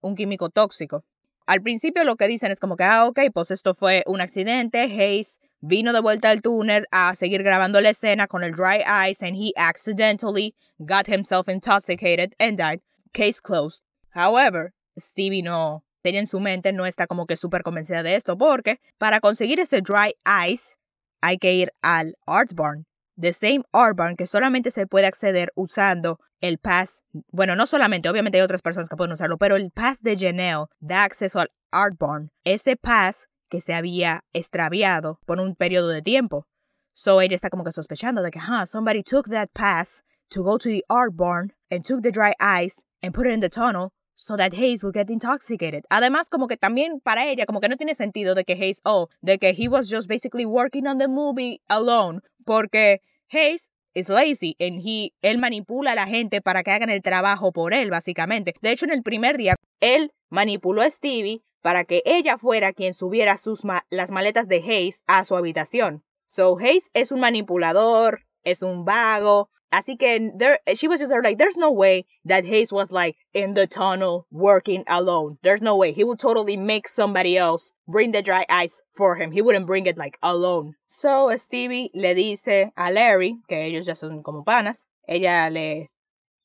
[0.00, 1.04] un químico tóxico.
[1.46, 4.82] Al principio lo que dicen es como que, ah, ok, pues esto fue un accidente,
[4.82, 9.24] Hayes vino de vuelta al túnel a seguir grabando la escena con el dry ice
[9.24, 12.80] and he accidentally got himself intoxicated and died.
[13.12, 13.82] Case closed.
[14.14, 18.36] However, Stevie no tenía en su mente, no está como que súper convencida de esto
[18.36, 20.14] porque para conseguir ese dry
[20.46, 20.76] ice
[21.20, 22.86] hay que ir al Art Barn.
[23.20, 27.02] The same Art Barn que solamente se puede acceder usando el pass.
[27.30, 30.66] Bueno, no solamente, obviamente hay otras personas que pueden usarlo, pero el pass de Janelle
[30.80, 32.30] da acceso al Art Barn.
[32.44, 36.46] Ese pass que se había extraviado por un periodo de tiempo.
[36.92, 40.58] So ella está como que sospechando de que, huh, somebody took that pass to go
[40.58, 43.92] to the art barn and took the dry ice and put it in the tunnel
[44.16, 45.84] so that Hayes would get intoxicated.
[45.90, 49.08] Además, como que también para ella, como que no tiene sentido de que Hayes, oh,
[49.22, 54.56] de que he was just basically working on the movie alone, porque Hayes is lazy
[54.58, 58.54] and he, él manipula a la gente para que hagan el trabajo por él, básicamente.
[58.60, 62.94] De hecho, en el primer día, él manipuló a Stevie para que ella fuera quien
[62.94, 66.04] subiera sus las maletas de Hayes a su habitación.
[66.26, 71.38] So Hayes es un manipulador, es un vago, Así que there, she was just like,
[71.38, 75.38] there's no way that Hayes was like in the tunnel working alone.
[75.42, 75.92] There's no way.
[75.92, 79.32] He would totally make somebody else bring the dry ice for him.
[79.32, 80.74] He wouldn't bring it like alone.
[80.86, 85.90] So Stevie le dice a Larry, que ellos ya son como panas, ella le,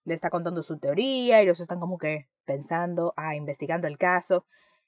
[0.06, 4.46] le está contando su teoría, ellos están como que pensando, ah, investigando el caso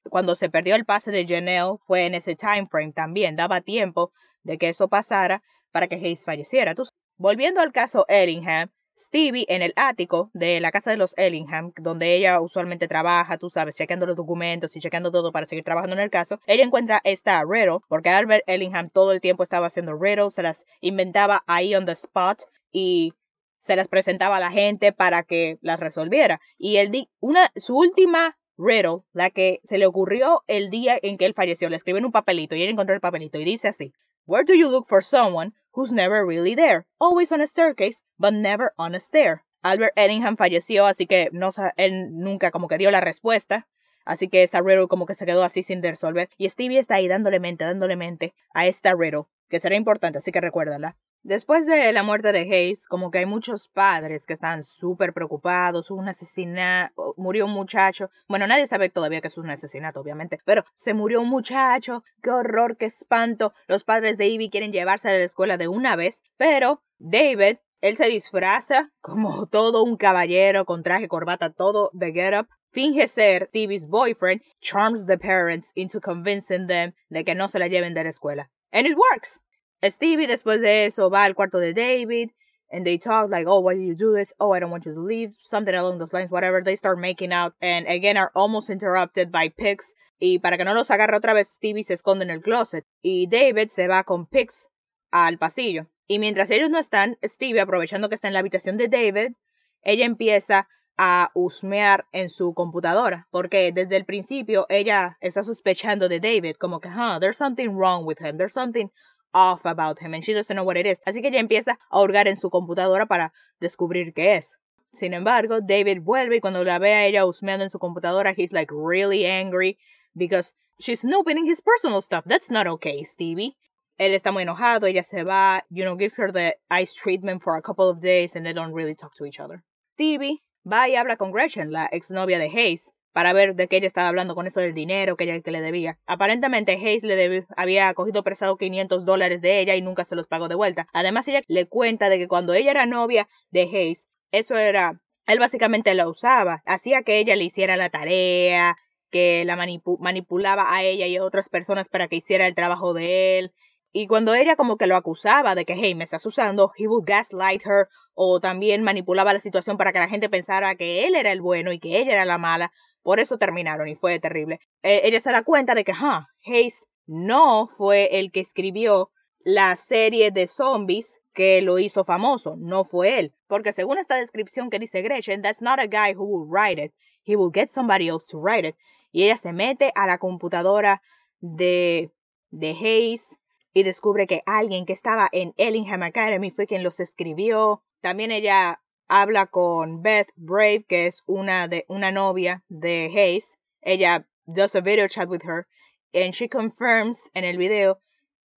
[0.09, 4.11] cuando se perdió el pase de Janelle fue en ese time frame también, daba tiempo
[4.43, 6.75] de que eso pasara para que Hayes falleciera.
[7.17, 12.15] Volviendo al caso Ellingham, Stevie en el ático de la casa de los Ellingham, donde
[12.15, 16.01] ella usualmente trabaja, tú sabes, chequeando los documentos y chequeando todo para seguir trabajando en
[16.01, 20.33] el caso, ella encuentra esta riddle, porque Albert Ellingham todo el tiempo estaba haciendo riddles,
[20.33, 23.13] se las inventaba ahí on the spot y
[23.59, 26.39] se las presentaba a la gente para que las resolviera.
[26.57, 31.25] Y él una, su última riddle, la que se le ocurrió el día en que
[31.25, 31.69] él falleció.
[31.69, 33.91] Le escribió un papelito y él encontró el papelito y dice así:
[34.27, 36.87] Where do you look for someone who's never really there?
[36.99, 39.43] Always on a staircase, but never on a stair.
[39.63, 43.67] Albert Ellingham falleció, así que no, él nunca como que dio la respuesta.
[44.03, 46.29] Así que esta riddle como que se quedó así sin resolver.
[46.37, 50.31] Y Stevie está ahí dándole mente, dándole mente a esta riddle, que será importante, así
[50.31, 50.97] que recuérdala.
[51.27, 55.89] Después de la muerte de Hayes, como que hay muchos padres que están súper preocupados,
[55.89, 60.65] un asesinato, murió un muchacho, bueno, nadie sabe todavía que es un asesinato, obviamente, pero
[60.75, 65.13] se murió un muchacho, qué horror, qué espanto, los padres de Ivy quieren llevarse a
[65.13, 70.83] la escuela de una vez, pero David, él se disfraza como todo un caballero con
[70.83, 76.67] traje, corbata, todo de get up, finge ser Stevie's boyfriend, charms the parents into convincing
[76.67, 78.51] them de que no se la lleven de la escuela.
[78.71, 79.39] And it works.
[79.89, 82.31] Stevie después de eso va al cuarto de David
[82.71, 84.33] and they talk like, oh, why did you do this?
[84.39, 85.33] Oh, I don't want you to leave.
[85.33, 86.61] Something along those lines, whatever.
[86.61, 89.93] They start making out and again are almost interrupted by Pix.
[90.19, 93.27] Y para que no los agarre otra vez, Stevie se esconde en el closet y
[93.27, 94.69] David se va con Pix
[95.11, 95.87] al pasillo.
[96.07, 99.33] Y mientras ellos no están, Stevie, aprovechando que está en la habitación de David,
[99.81, 100.67] ella empieza
[100.97, 106.79] a husmear en su computadora, porque desde el principio ella está sospechando de David, como
[106.79, 108.89] que, huh, there's something wrong with him, there's something
[109.35, 111.01] off about him and she doesn't know what it is.
[111.05, 114.57] Así que ella empieza a hurgar en su computadora para descubrir qué es.
[114.91, 118.53] Sin embargo, David vuelve y cuando la ve a ella husmeando en su computadora, he's
[118.53, 119.77] like really angry
[120.15, 122.23] because she's snooping in his personal stuff.
[122.25, 123.57] That's not okay, Stevie.
[123.99, 127.57] Él está muy enojado, ella se va, you know, gives her the ice treatment for
[127.57, 129.63] a couple of days and they don't really talk to each other.
[129.95, 133.87] Stevie va y habla con Gretchen, la exnovia de Hayes, para ver de qué ella
[133.87, 135.97] estaba hablando con eso del dinero que ella le debía.
[136.05, 140.49] Aparentemente Hayes le había cogido prestado 500 dólares de ella y nunca se los pagó
[140.49, 140.87] de vuelta.
[140.91, 145.39] Además ella le cuenta de que cuando ella era novia de Hayes, eso era, él
[145.39, 148.75] básicamente la usaba, hacía que ella le hiciera la tarea,
[149.11, 153.39] que la manipulaba a ella y a otras personas para que hiciera el trabajo de
[153.39, 153.53] él.
[153.97, 157.05] Y cuando ella como que lo acusaba de que, hey, me estás usando, he would
[157.07, 161.31] gaslight her, o también manipulaba la situación para que la gente pensara que él era
[161.31, 162.73] el bueno y que ella era la mala.
[163.03, 164.59] Por eso terminaron y fue terrible.
[164.83, 169.11] Eh, ella se da cuenta de que, huh, Hayes no fue el que escribió
[169.45, 173.33] la serie de zombies que lo hizo famoso, no fue él.
[173.47, 176.91] Porque según esta descripción que dice Gretchen, that's not a guy who will write it.
[177.23, 178.75] He will get somebody else to write it.
[179.13, 181.01] Y ella se mete a la computadora
[181.39, 182.11] de,
[182.51, 183.37] de Hayes
[183.75, 187.83] y descubre que alguien que estaba en Ellingham Academy fue quien los escribió.
[188.01, 193.57] También ella habla con Beth Brave, que es una de una novia de Hayes.
[193.81, 195.67] Ella does a video chat with her
[196.13, 197.99] and she confirms en el video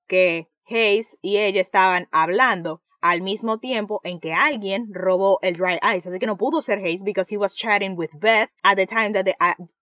[0.06, 5.80] que Hayes y ella estaban hablando al mismo tiempo en que alguien robó el dry
[5.96, 6.08] ice.
[6.08, 9.12] Así que no pudo ser Hayes because he was chatting with Beth at the time
[9.14, 9.34] that the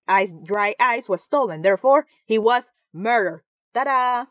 [0.06, 1.60] ice dry ice was stolen.
[1.60, 3.42] Therefore, he was murdered.
[3.74, 4.28] ¡Tada!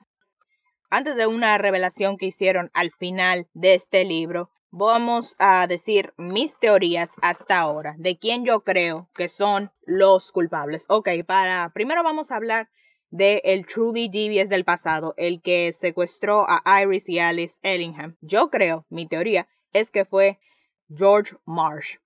[0.95, 6.57] Antes de una revelación que hicieron al final de este libro, vamos a decir mis
[6.57, 10.85] teorías hasta ahora de quién yo creo que son los culpables.
[10.87, 12.69] Ok, para primero vamos a hablar
[13.09, 18.15] de el Truly Devious del pasado, el que secuestró a Iris y Alice Ellingham.
[18.21, 20.39] Yo creo, mi teoría es que fue
[20.87, 21.97] George Marsh.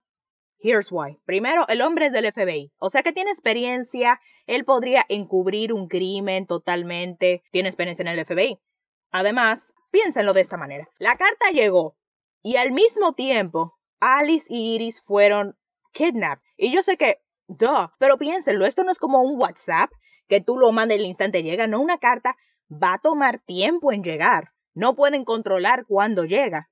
[0.62, 1.20] Here's why.
[1.26, 5.88] Primero, el hombre es del FBI, o sea que tiene experiencia, él podría encubrir un
[5.88, 8.60] crimen totalmente, tiene experiencia en el FBI.
[9.12, 10.90] Además, piénsenlo de esta manera.
[10.98, 11.98] La carta llegó
[12.42, 15.58] y al mismo tiempo Alice y Iris fueron
[15.92, 16.44] kidnapped.
[16.58, 19.92] Y yo sé que, duh, pero piénsenlo, esto no es como un WhatsApp
[20.28, 22.38] que tú lo mandas el instante llega, no, una carta
[22.72, 24.54] va a tomar tiempo en llegar.
[24.74, 26.70] No pueden controlar cuándo llega.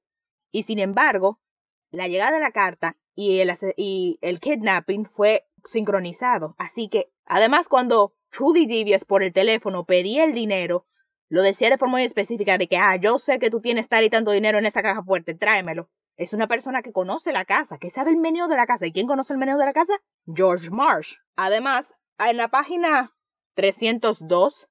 [0.52, 1.42] Y sin embargo,
[1.90, 6.56] la llegada de la carta y el, y el kidnapping fue sincronizado.
[6.60, 10.86] Así que, además, cuando Trudy Devious por el teléfono pedía el dinero,
[11.30, 14.04] lo decía de forma muy específica de que, ah, yo sé que tú tienes tal
[14.04, 15.90] y tanto dinero en esa caja fuerte, tráemelo.
[16.16, 18.88] Es una persona que conoce la casa, que sabe el menú de la casa.
[18.88, 19.94] ¿Y quién conoce el menú de la casa?
[20.26, 21.16] George Marsh.
[21.36, 23.14] Además, en la página
[23.54, 24.68] 302,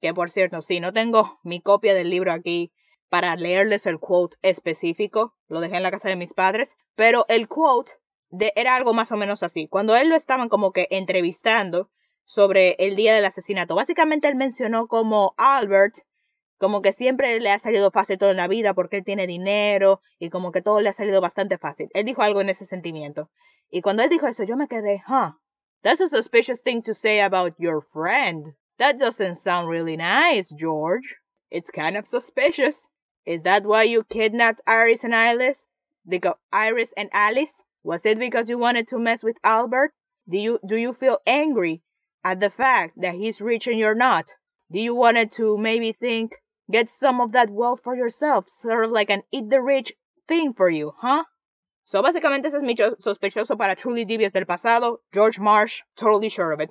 [0.00, 2.72] que por cierto, sí, no tengo mi copia del libro aquí
[3.08, 7.48] para leerles el quote específico, lo dejé en la casa de mis padres, pero el
[7.48, 7.92] quote
[8.28, 9.68] de, era algo más o menos así.
[9.68, 11.90] Cuando él lo estaban como que entrevistando,
[12.30, 13.74] sobre el día del asesinato.
[13.74, 15.96] Básicamente él mencionó como Albert,
[16.58, 20.00] como que siempre le ha salido fácil todo en la vida porque él tiene dinero
[20.20, 21.88] y como que todo le ha salido bastante fácil.
[21.92, 23.30] Él dijo algo en ese sentimiento.
[23.68, 25.32] Y cuando él dijo eso, yo me quedé, huh,
[25.82, 28.54] that's a suspicious thing to say about your friend.
[28.78, 31.16] That doesn't sound really nice, George.
[31.50, 32.86] It's kind of suspicious.
[33.26, 35.66] Is that why you kidnapped Iris and Alice?
[36.06, 37.64] Because Iris and Alice?
[37.82, 39.90] Was it because you wanted to mess with Albert?
[40.28, 41.82] Do you do you feel angry
[42.24, 44.34] at the fact that he's rich and you're not?
[44.70, 46.36] Do you want it to maybe think,
[46.70, 49.92] get some of that wealth for yourself, sort of like an eat the rich
[50.28, 51.24] thing for you, huh?
[51.84, 56.52] So básicamente ese es mi sospechoso para Truly Devious del pasado, George Marsh, totally sure
[56.52, 56.70] of it.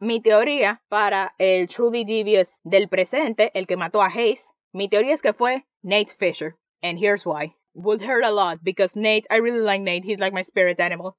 [0.00, 5.12] Mi teoría para el Truly Devious del presente, el que mató a Hayes, mi teoría
[5.12, 6.56] es que fue Nate Fisher.
[6.82, 7.54] And here's why.
[7.74, 11.16] Would hurt a lot because Nate, I really like Nate, he's like my spirit animal.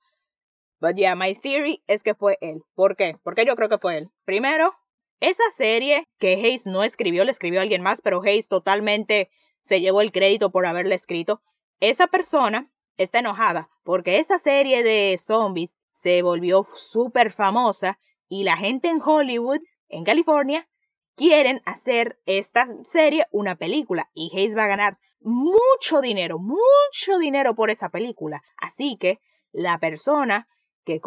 [0.84, 2.66] But yeah, my theory es que fue él.
[2.76, 3.16] ¿Por qué?
[3.24, 4.10] Porque yo creo que fue él.
[4.26, 4.74] Primero,
[5.22, 9.30] esa serie que Hayes no escribió, le escribió alguien más, pero Hayes totalmente
[9.62, 11.42] se llevó el crédito por haberla escrito.
[11.80, 18.58] Esa persona está enojada porque esa serie de zombies se volvió súper famosa y la
[18.58, 20.68] gente en Hollywood, en California,
[21.16, 27.56] quieren hacer esta serie una película y Hayes va a ganar mucho dinero, mucho dinero
[27.56, 28.44] por esa película.
[28.58, 29.22] Así que
[29.54, 30.50] la persona
[30.84, 31.02] que,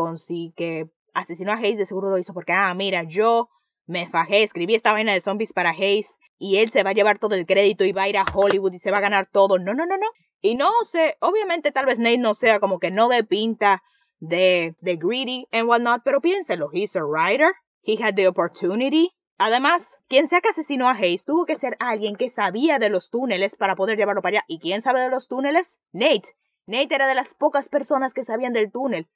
[0.57, 3.49] que asesinó a Hayes de seguro lo hizo porque, ah, mira, yo
[3.87, 7.19] me fajé, escribí esta vaina de zombies para Hayes y él se va a llevar
[7.19, 9.59] todo el crédito y va a ir a Hollywood y se va a ganar todo.
[9.59, 10.07] No, no, no, no.
[10.41, 13.83] Y no sé, obviamente tal vez Nate no sea como que no de pinta
[14.19, 17.53] de, de greedy and whatnot, pero piénselo, he's a writer,
[17.83, 19.13] he had the opportunity.
[19.39, 23.11] Además, quien sea que asesinó a Hayes tuvo que ser alguien que sabía de los
[23.11, 24.45] túneles para poder llevarlo para allá.
[24.49, 25.79] ¿Y quién sabe de los túneles?
[25.93, 26.35] Nate.
[26.67, 29.09] Nate era de las pocas personas que sabían del túnel.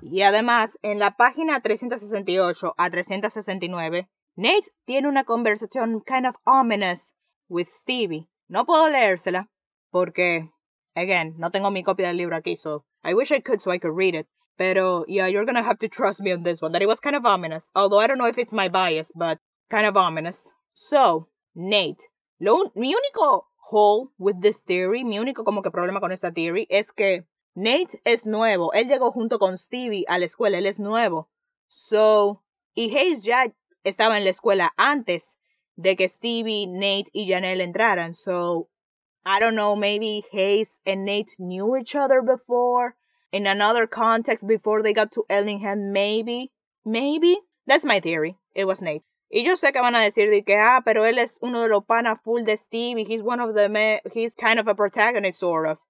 [0.00, 7.14] Y además, en la página 368 a 369, Nate tiene una conversación kind of ominous
[7.48, 8.28] with Stevie.
[8.48, 9.48] No puedo leérsela
[9.90, 10.50] porque,
[10.94, 13.78] again, no tengo mi copia del libro aquí, so I wish I could so I
[13.78, 14.26] could read it.
[14.58, 17.16] Pero, yeah, you're gonna have to trust me on this one, that it was kind
[17.16, 17.70] of ominous.
[17.74, 19.38] Although I don't know if it's my bias, but
[19.70, 20.52] kind of ominous.
[20.74, 22.08] So, Nate.
[22.38, 26.66] Lo, mi único hole with this theory, mi único como que problema con esta theory
[26.70, 27.24] es que
[27.56, 28.74] Nate es nuevo.
[28.74, 30.58] Él llegó junto con Stevie a la escuela.
[30.58, 31.30] Él es nuevo.
[31.68, 32.42] So,
[32.74, 33.46] Y Hayes ya
[33.82, 35.38] estaba en la escuela antes
[35.76, 38.12] de que Stevie, Nate y Janelle entraran.
[38.12, 38.68] So,
[39.24, 42.96] I don't know, maybe Hayes and Nate knew each other before.
[43.32, 46.52] In another context before they got to Ellingham, maybe.
[46.84, 47.38] Maybe.
[47.66, 48.36] That's my theory.
[48.54, 49.02] It was Nate.
[49.32, 51.68] Y yo sé que van a decir de que, ah, pero él es uno de
[51.68, 53.04] los panas full de Stevie.
[53.04, 54.00] He's one of the.
[54.12, 55.80] He's kind of a protagonist, sort of.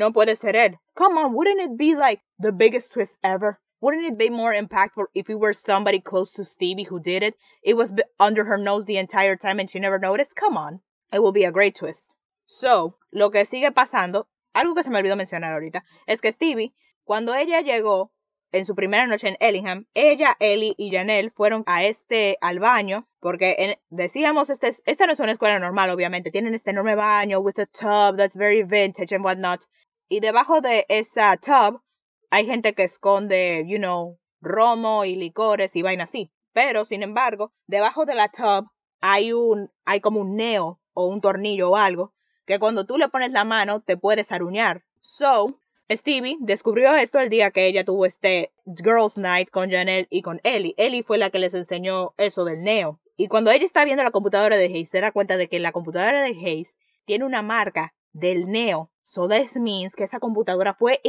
[0.00, 0.78] No puede ser él.
[0.94, 3.60] Come on, wouldn't it be like the biggest twist ever?
[3.82, 7.36] Wouldn't it be more impactful if it were somebody close to Stevie who did it?
[7.62, 10.36] It was under her nose the entire time and she never noticed?
[10.36, 10.80] Come on.
[11.12, 12.08] It will be a great twist.
[12.46, 16.72] So, lo que sigue pasando, algo que se me olvidó mencionar ahorita, es que Stevie,
[17.04, 18.10] cuando ella llegó
[18.52, 23.06] en su primera noche en Ellingham, ella, Ellie y Janelle fueron a este, al baño,
[23.20, 27.58] porque decíamos, este, esta no es una escuela normal, obviamente, tienen este enorme baño with
[27.58, 29.66] a tub that's very vintage and whatnot,
[30.10, 31.82] y debajo de esa tub
[32.30, 36.32] hay gente que esconde, you know, romo y licores y vaina así.
[36.52, 38.68] Pero, sin embargo, debajo de la tub
[39.00, 42.12] hay un, hay como un neo o un tornillo o algo
[42.44, 44.84] que cuando tú le pones la mano te puedes aruñar.
[45.00, 50.22] So, Stevie descubrió esto el día que ella tuvo este Girls Night con Janelle y
[50.22, 50.74] con Ellie.
[50.76, 53.00] Ellie fue la que les enseñó eso del neo.
[53.16, 55.70] Y cuando ella está viendo la computadora de Hayes, se da cuenta de que la
[55.70, 61.02] computadora de Hayes tiene una marca del neo So this means que esa computadora fue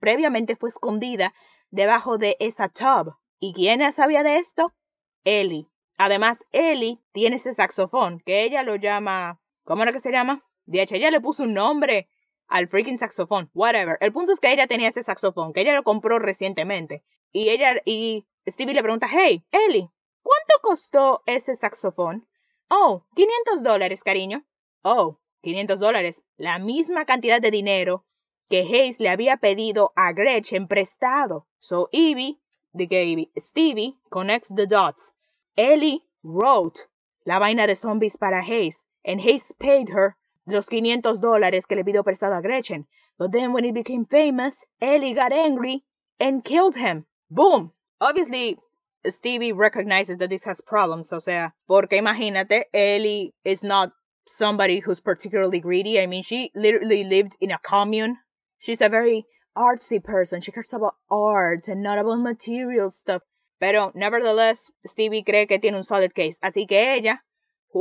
[0.00, 1.32] previamente fue escondida
[1.70, 3.14] debajo de esa tub.
[3.38, 4.74] ¿Y quién sabía de esto?
[5.22, 5.68] Ellie.
[5.96, 9.40] Además, Ellie tiene ese saxofón que ella lo llama.
[9.62, 10.44] ¿Cómo era que se llama?
[10.64, 12.08] De hecho, ella le puso un nombre
[12.48, 13.52] al freaking saxofón.
[13.54, 13.98] Whatever.
[14.00, 17.04] El punto es que ella tenía ese saxofón, que ella lo compró recientemente.
[17.30, 19.88] Y ella y Stevie le pregunta, hey, Ellie,
[20.22, 22.26] ¿cuánto costó ese saxofón?
[22.68, 24.44] Oh, 500 dólares, cariño.
[24.82, 28.04] Oh, 500 dólares, la misma cantidad de dinero
[28.48, 31.46] que Hayes le había pedido a Gretchen prestado.
[31.58, 32.40] So Evie,
[32.72, 35.14] de que Stevie connects the dots.
[35.56, 36.88] Ellie wrote
[37.24, 40.16] la vaina de zombies para Hayes, and Hayes paid her
[40.46, 42.86] los 500 dólares que le pidió prestado a Gretchen.
[43.18, 45.84] But then when he became famous, Ellie got angry
[46.18, 47.06] and killed him.
[47.30, 47.72] Boom!
[48.00, 48.58] Obviously,
[49.06, 53.92] Stevie recognizes that this has problems, o sea, porque imagínate, Ellie is not
[54.26, 56.00] somebody who's particularly greedy.
[56.00, 58.16] I mean, she literally lived in a commune.
[58.58, 60.40] She's a very artsy person.
[60.40, 63.22] She cares about art and not about material stuff.
[63.60, 66.38] Pero, nevertheless, Stevie cree que tiene un solid case.
[66.42, 67.20] Así que ella,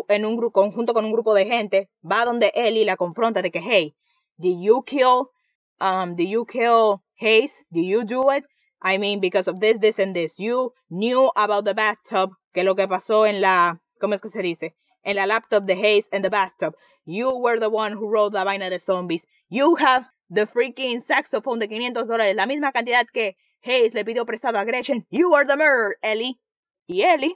[0.09, 3.41] en un grupo, conjunto con un grupo de gente, va donde él y la confronta
[3.41, 3.95] de que, hey,
[4.37, 5.31] did you kill,
[5.79, 7.65] um, did you kill Hayes?
[7.71, 8.45] Did you do it?
[8.81, 10.39] I mean, because of this, this, and this.
[10.39, 14.41] You knew about the bathtub, que lo que pasó en la, ¿cómo es que se
[14.41, 14.75] dice?
[15.03, 16.75] En la laptop de Hayes en the bathtub.
[17.05, 19.25] You were the one who wrote la vaina de zombies.
[19.49, 24.25] You have the freaking saxophone de 500 dólares, la misma cantidad que Hayes le pidió
[24.25, 25.05] prestado a Gretchen.
[25.09, 26.39] You are the murderer, Ellie.
[26.87, 27.35] Y Ellie,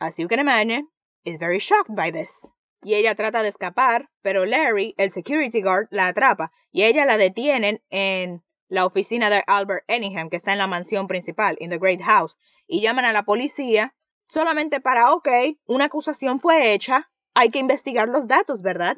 [0.00, 0.88] as you can imagine,
[1.24, 2.48] is very shocked by this.
[2.82, 7.16] Y ella trata de escapar, pero Larry, el security guard, la atrapa y ella la
[7.16, 11.78] detienen en la oficina de Albert Enningham, que está en la mansión principal, in the
[11.78, 13.94] Great House, y llaman a la policía
[14.28, 15.28] solamente para, ok,
[15.66, 18.96] una acusación fue hecha, hay que investigar los datos, ¿verdad?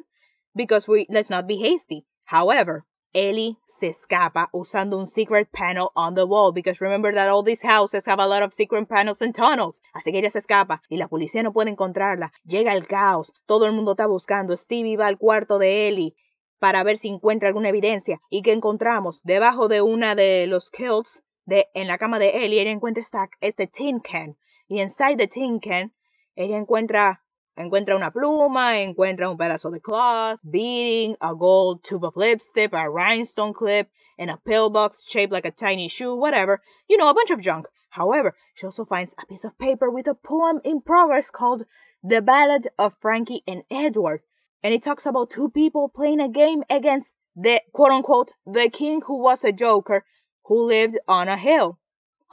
[0.53, 2.05] Because we, let's not be hasty.
[2.25, 7.43] However, Ellie se escapa usando un secret panel on the wall, because remember that all
[7.43, 9.81] these houses have a lot of secret panels and tunnels.
[9.93, 12.31] Así que ella se escapa y la policía no puede encontrarla.
[12.45, 14.55] Llega el caos, todo el mundo está buscando.
[14.55, 16.15] Stevie va al cuarto de Ellie
[16.59, 18.21] para ver si encuentra alguna evidencia.
[18.29, 19.21] ¿Y que encontramos?
[19.23, 23.03] Debajo de una de los kilts, de, en la cama de Ellie, ella encuentra
[23.41, 24.37] este tin can
[24.71, 25.91] y inside the tin can,
[26.37, 27.21] ella encuentra,
[27.57, 32.89] encuentra una pluma, encuentra un pedazo de cloth, beading, a gold tube of lipstick, a
[32.89, 36.61] rhinestone clip, and a pillbox shaped like a tiny shoe, whatever.
[36.87, 37.67] You know, a bunch of junk.
[37.89, 41.65] However, she also finds a piece of paper with a poem in progress called
[42.01, 44.21] The Ballad of Frankie and Edward.
[44.63, 49.01] And it talks about two people playing a game against the quote unquote the king
[49.05, 50.05] who was a joker
[50.45, 51.79] who lived on a hill.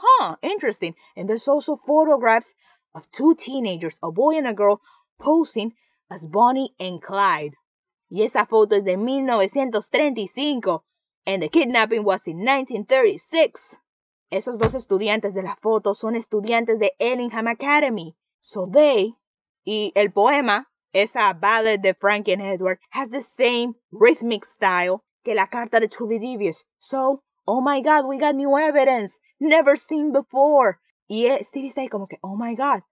[0.01, 0.95] Huh, interesting.
[1.17, 2.55] And there's also photographs
[2.95, 4.81] of two teenagers, a boy and a girl,
[5.21, 5.73] posing
[6.09, 7.57] as Bonnie and Clyde.
[8.09, 10.85] Y esa foto es de 1935.
[11.27, 13.77] And the kidnapping was in 1936.
[14.33, 18.15] Esos dos estudiantes de la foto son estudiantes de Ellingham Academy.
[18.41, 19.15] So they,
[19.67, 25.35] y el poema, esa ballad de Frank and Edward, has the same rhythmic style que
[25.35, 26.65] la carta de Truly Devious.
[26.79, 30.79] So, oh my god, we got new evidence never seen before.
[31.09, 32.83] Y Stevie está ahí como que, oh my god,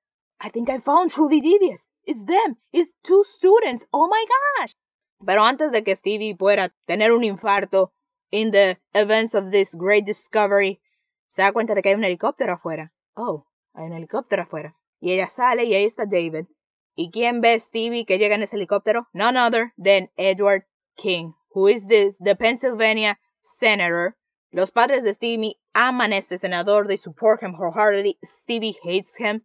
[0.40, 1.88] I think I found Truly Devious.
[2.04, 2.56] It's them.
[2.72, 3.86] It's two students.
[3.92, 4.24] Oh my
[4.58, 4.74] gosh.
[5.24, 7.92] Pero antes de que Stevie pueda tener un infarto
[8.30, 10.80] in the events of this great discovery,
[11.28, 12.92] se da cuenta de que hay un helicóptero afuera.
[13.16, 14.76] Oh, hay un helicóptero afuera.
[15.00, 16.46] Y ella sale y ahí está David.
[16.94, 19.08] ¿Y quién ve a Stevie que llega en ese helicóptero?
[19.12, 20.66] None other than Edward
[20.96, 24.16] King, who is the, the Pennsylvania senator.
[24.52, 26.86] Los padres de Stevie aman a este senador.
[26.86, 28.18] They support him wholeheartedly.
[28.24, 29.42] Stevie hates him.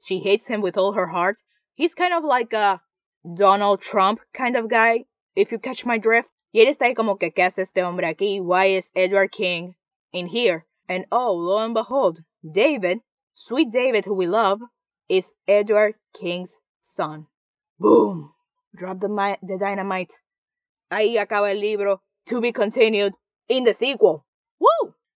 [0.00, 1.42] She hates him with all her heart.
[1.74, 2.80] He's kind of like a
[3.24, 6.30] Donald Trump kind of guy, if you catch my drift.
[6.52, 8.40] Y él está ahí como que, ¿qué hace este hombre aquí?
[8.40, 9.74] Why is Edward King
[10.12, 10.66] in here?
[10.88, 13.00] And oh, lo and behold, David,
[13.32, 14.60] sweet David who we love,
[15.08, 17.26] is Edward King's son.
[17.80, 18.34] Boom!
[18.76, 20.12] Drop the, the dynamite.
[20.92, 22.02] Ahí acaba el libro.
[22.26, 23.14] To be continued
[23.48, 24.24] in the sequel.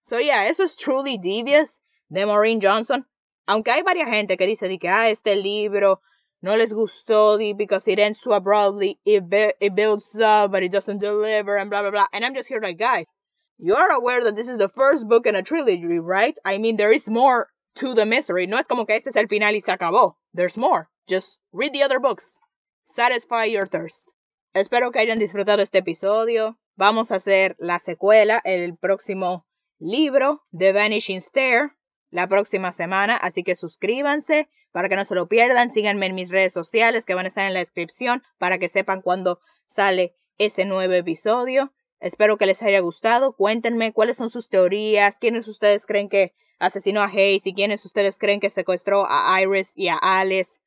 [0.09, 3.05] So yeah, eso es Truly Devious de Maureen Johnson.
[3.47, 6.01] Aunque hay varias gente que dice de que ah, este libro
[6.41, 9.25] no les gustó because it ends too abruptly, it,
[9.61, 12.07] it builds up but it doesn't deliver and blah blah blah.
[12.15, 13.13] And I'm just here like, guys,
[13.59, 16.39] you're aware that this is the first book in a trilogy, right?
[16.43, 18.47] I mean, there is more to the mystery.
[18.47, 20.15] No es como que este es el final y se acabó.
[20.33, 20.89] There's more.
[21.07, 22.39] Just read the other books.
[22.83, 24.15] Satisfy your thirst.
[24.55, 26.57] Espero que hayan disfrutado este episodio.
[26.79, 29.45] Vamos a hacer la secuela, el próximo
[29.79, 31.73] libro, The Vanishing Stair,
[32.11, 36.31] la próxima semana, así que suscríbanse para que no se lo pierdan, síganme en mis
[36.31, 40.65] redes sociales que van a estar en la descripción para que sepan cuándo sale ese
[40.65, 41.73] nuevo episodio.
[42.01, 43.35] Espero que les haya gustado.
[43.35, 48.19] Cuéntenme cuáles son sus teorías, quiénes ustedes creen que asesinó a Hayes y quiénes ustedes
[48.19, 50.61] creen que secuestró a Iris y a Alice.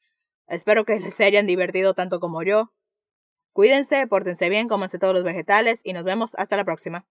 [0.47, 2.73] Espero que les hayan divertido tanto como yo.
[3.53, 7.05] Cuídense, pórtense bien, cómanse todos los vegetales y nos vemos hasta la próxima.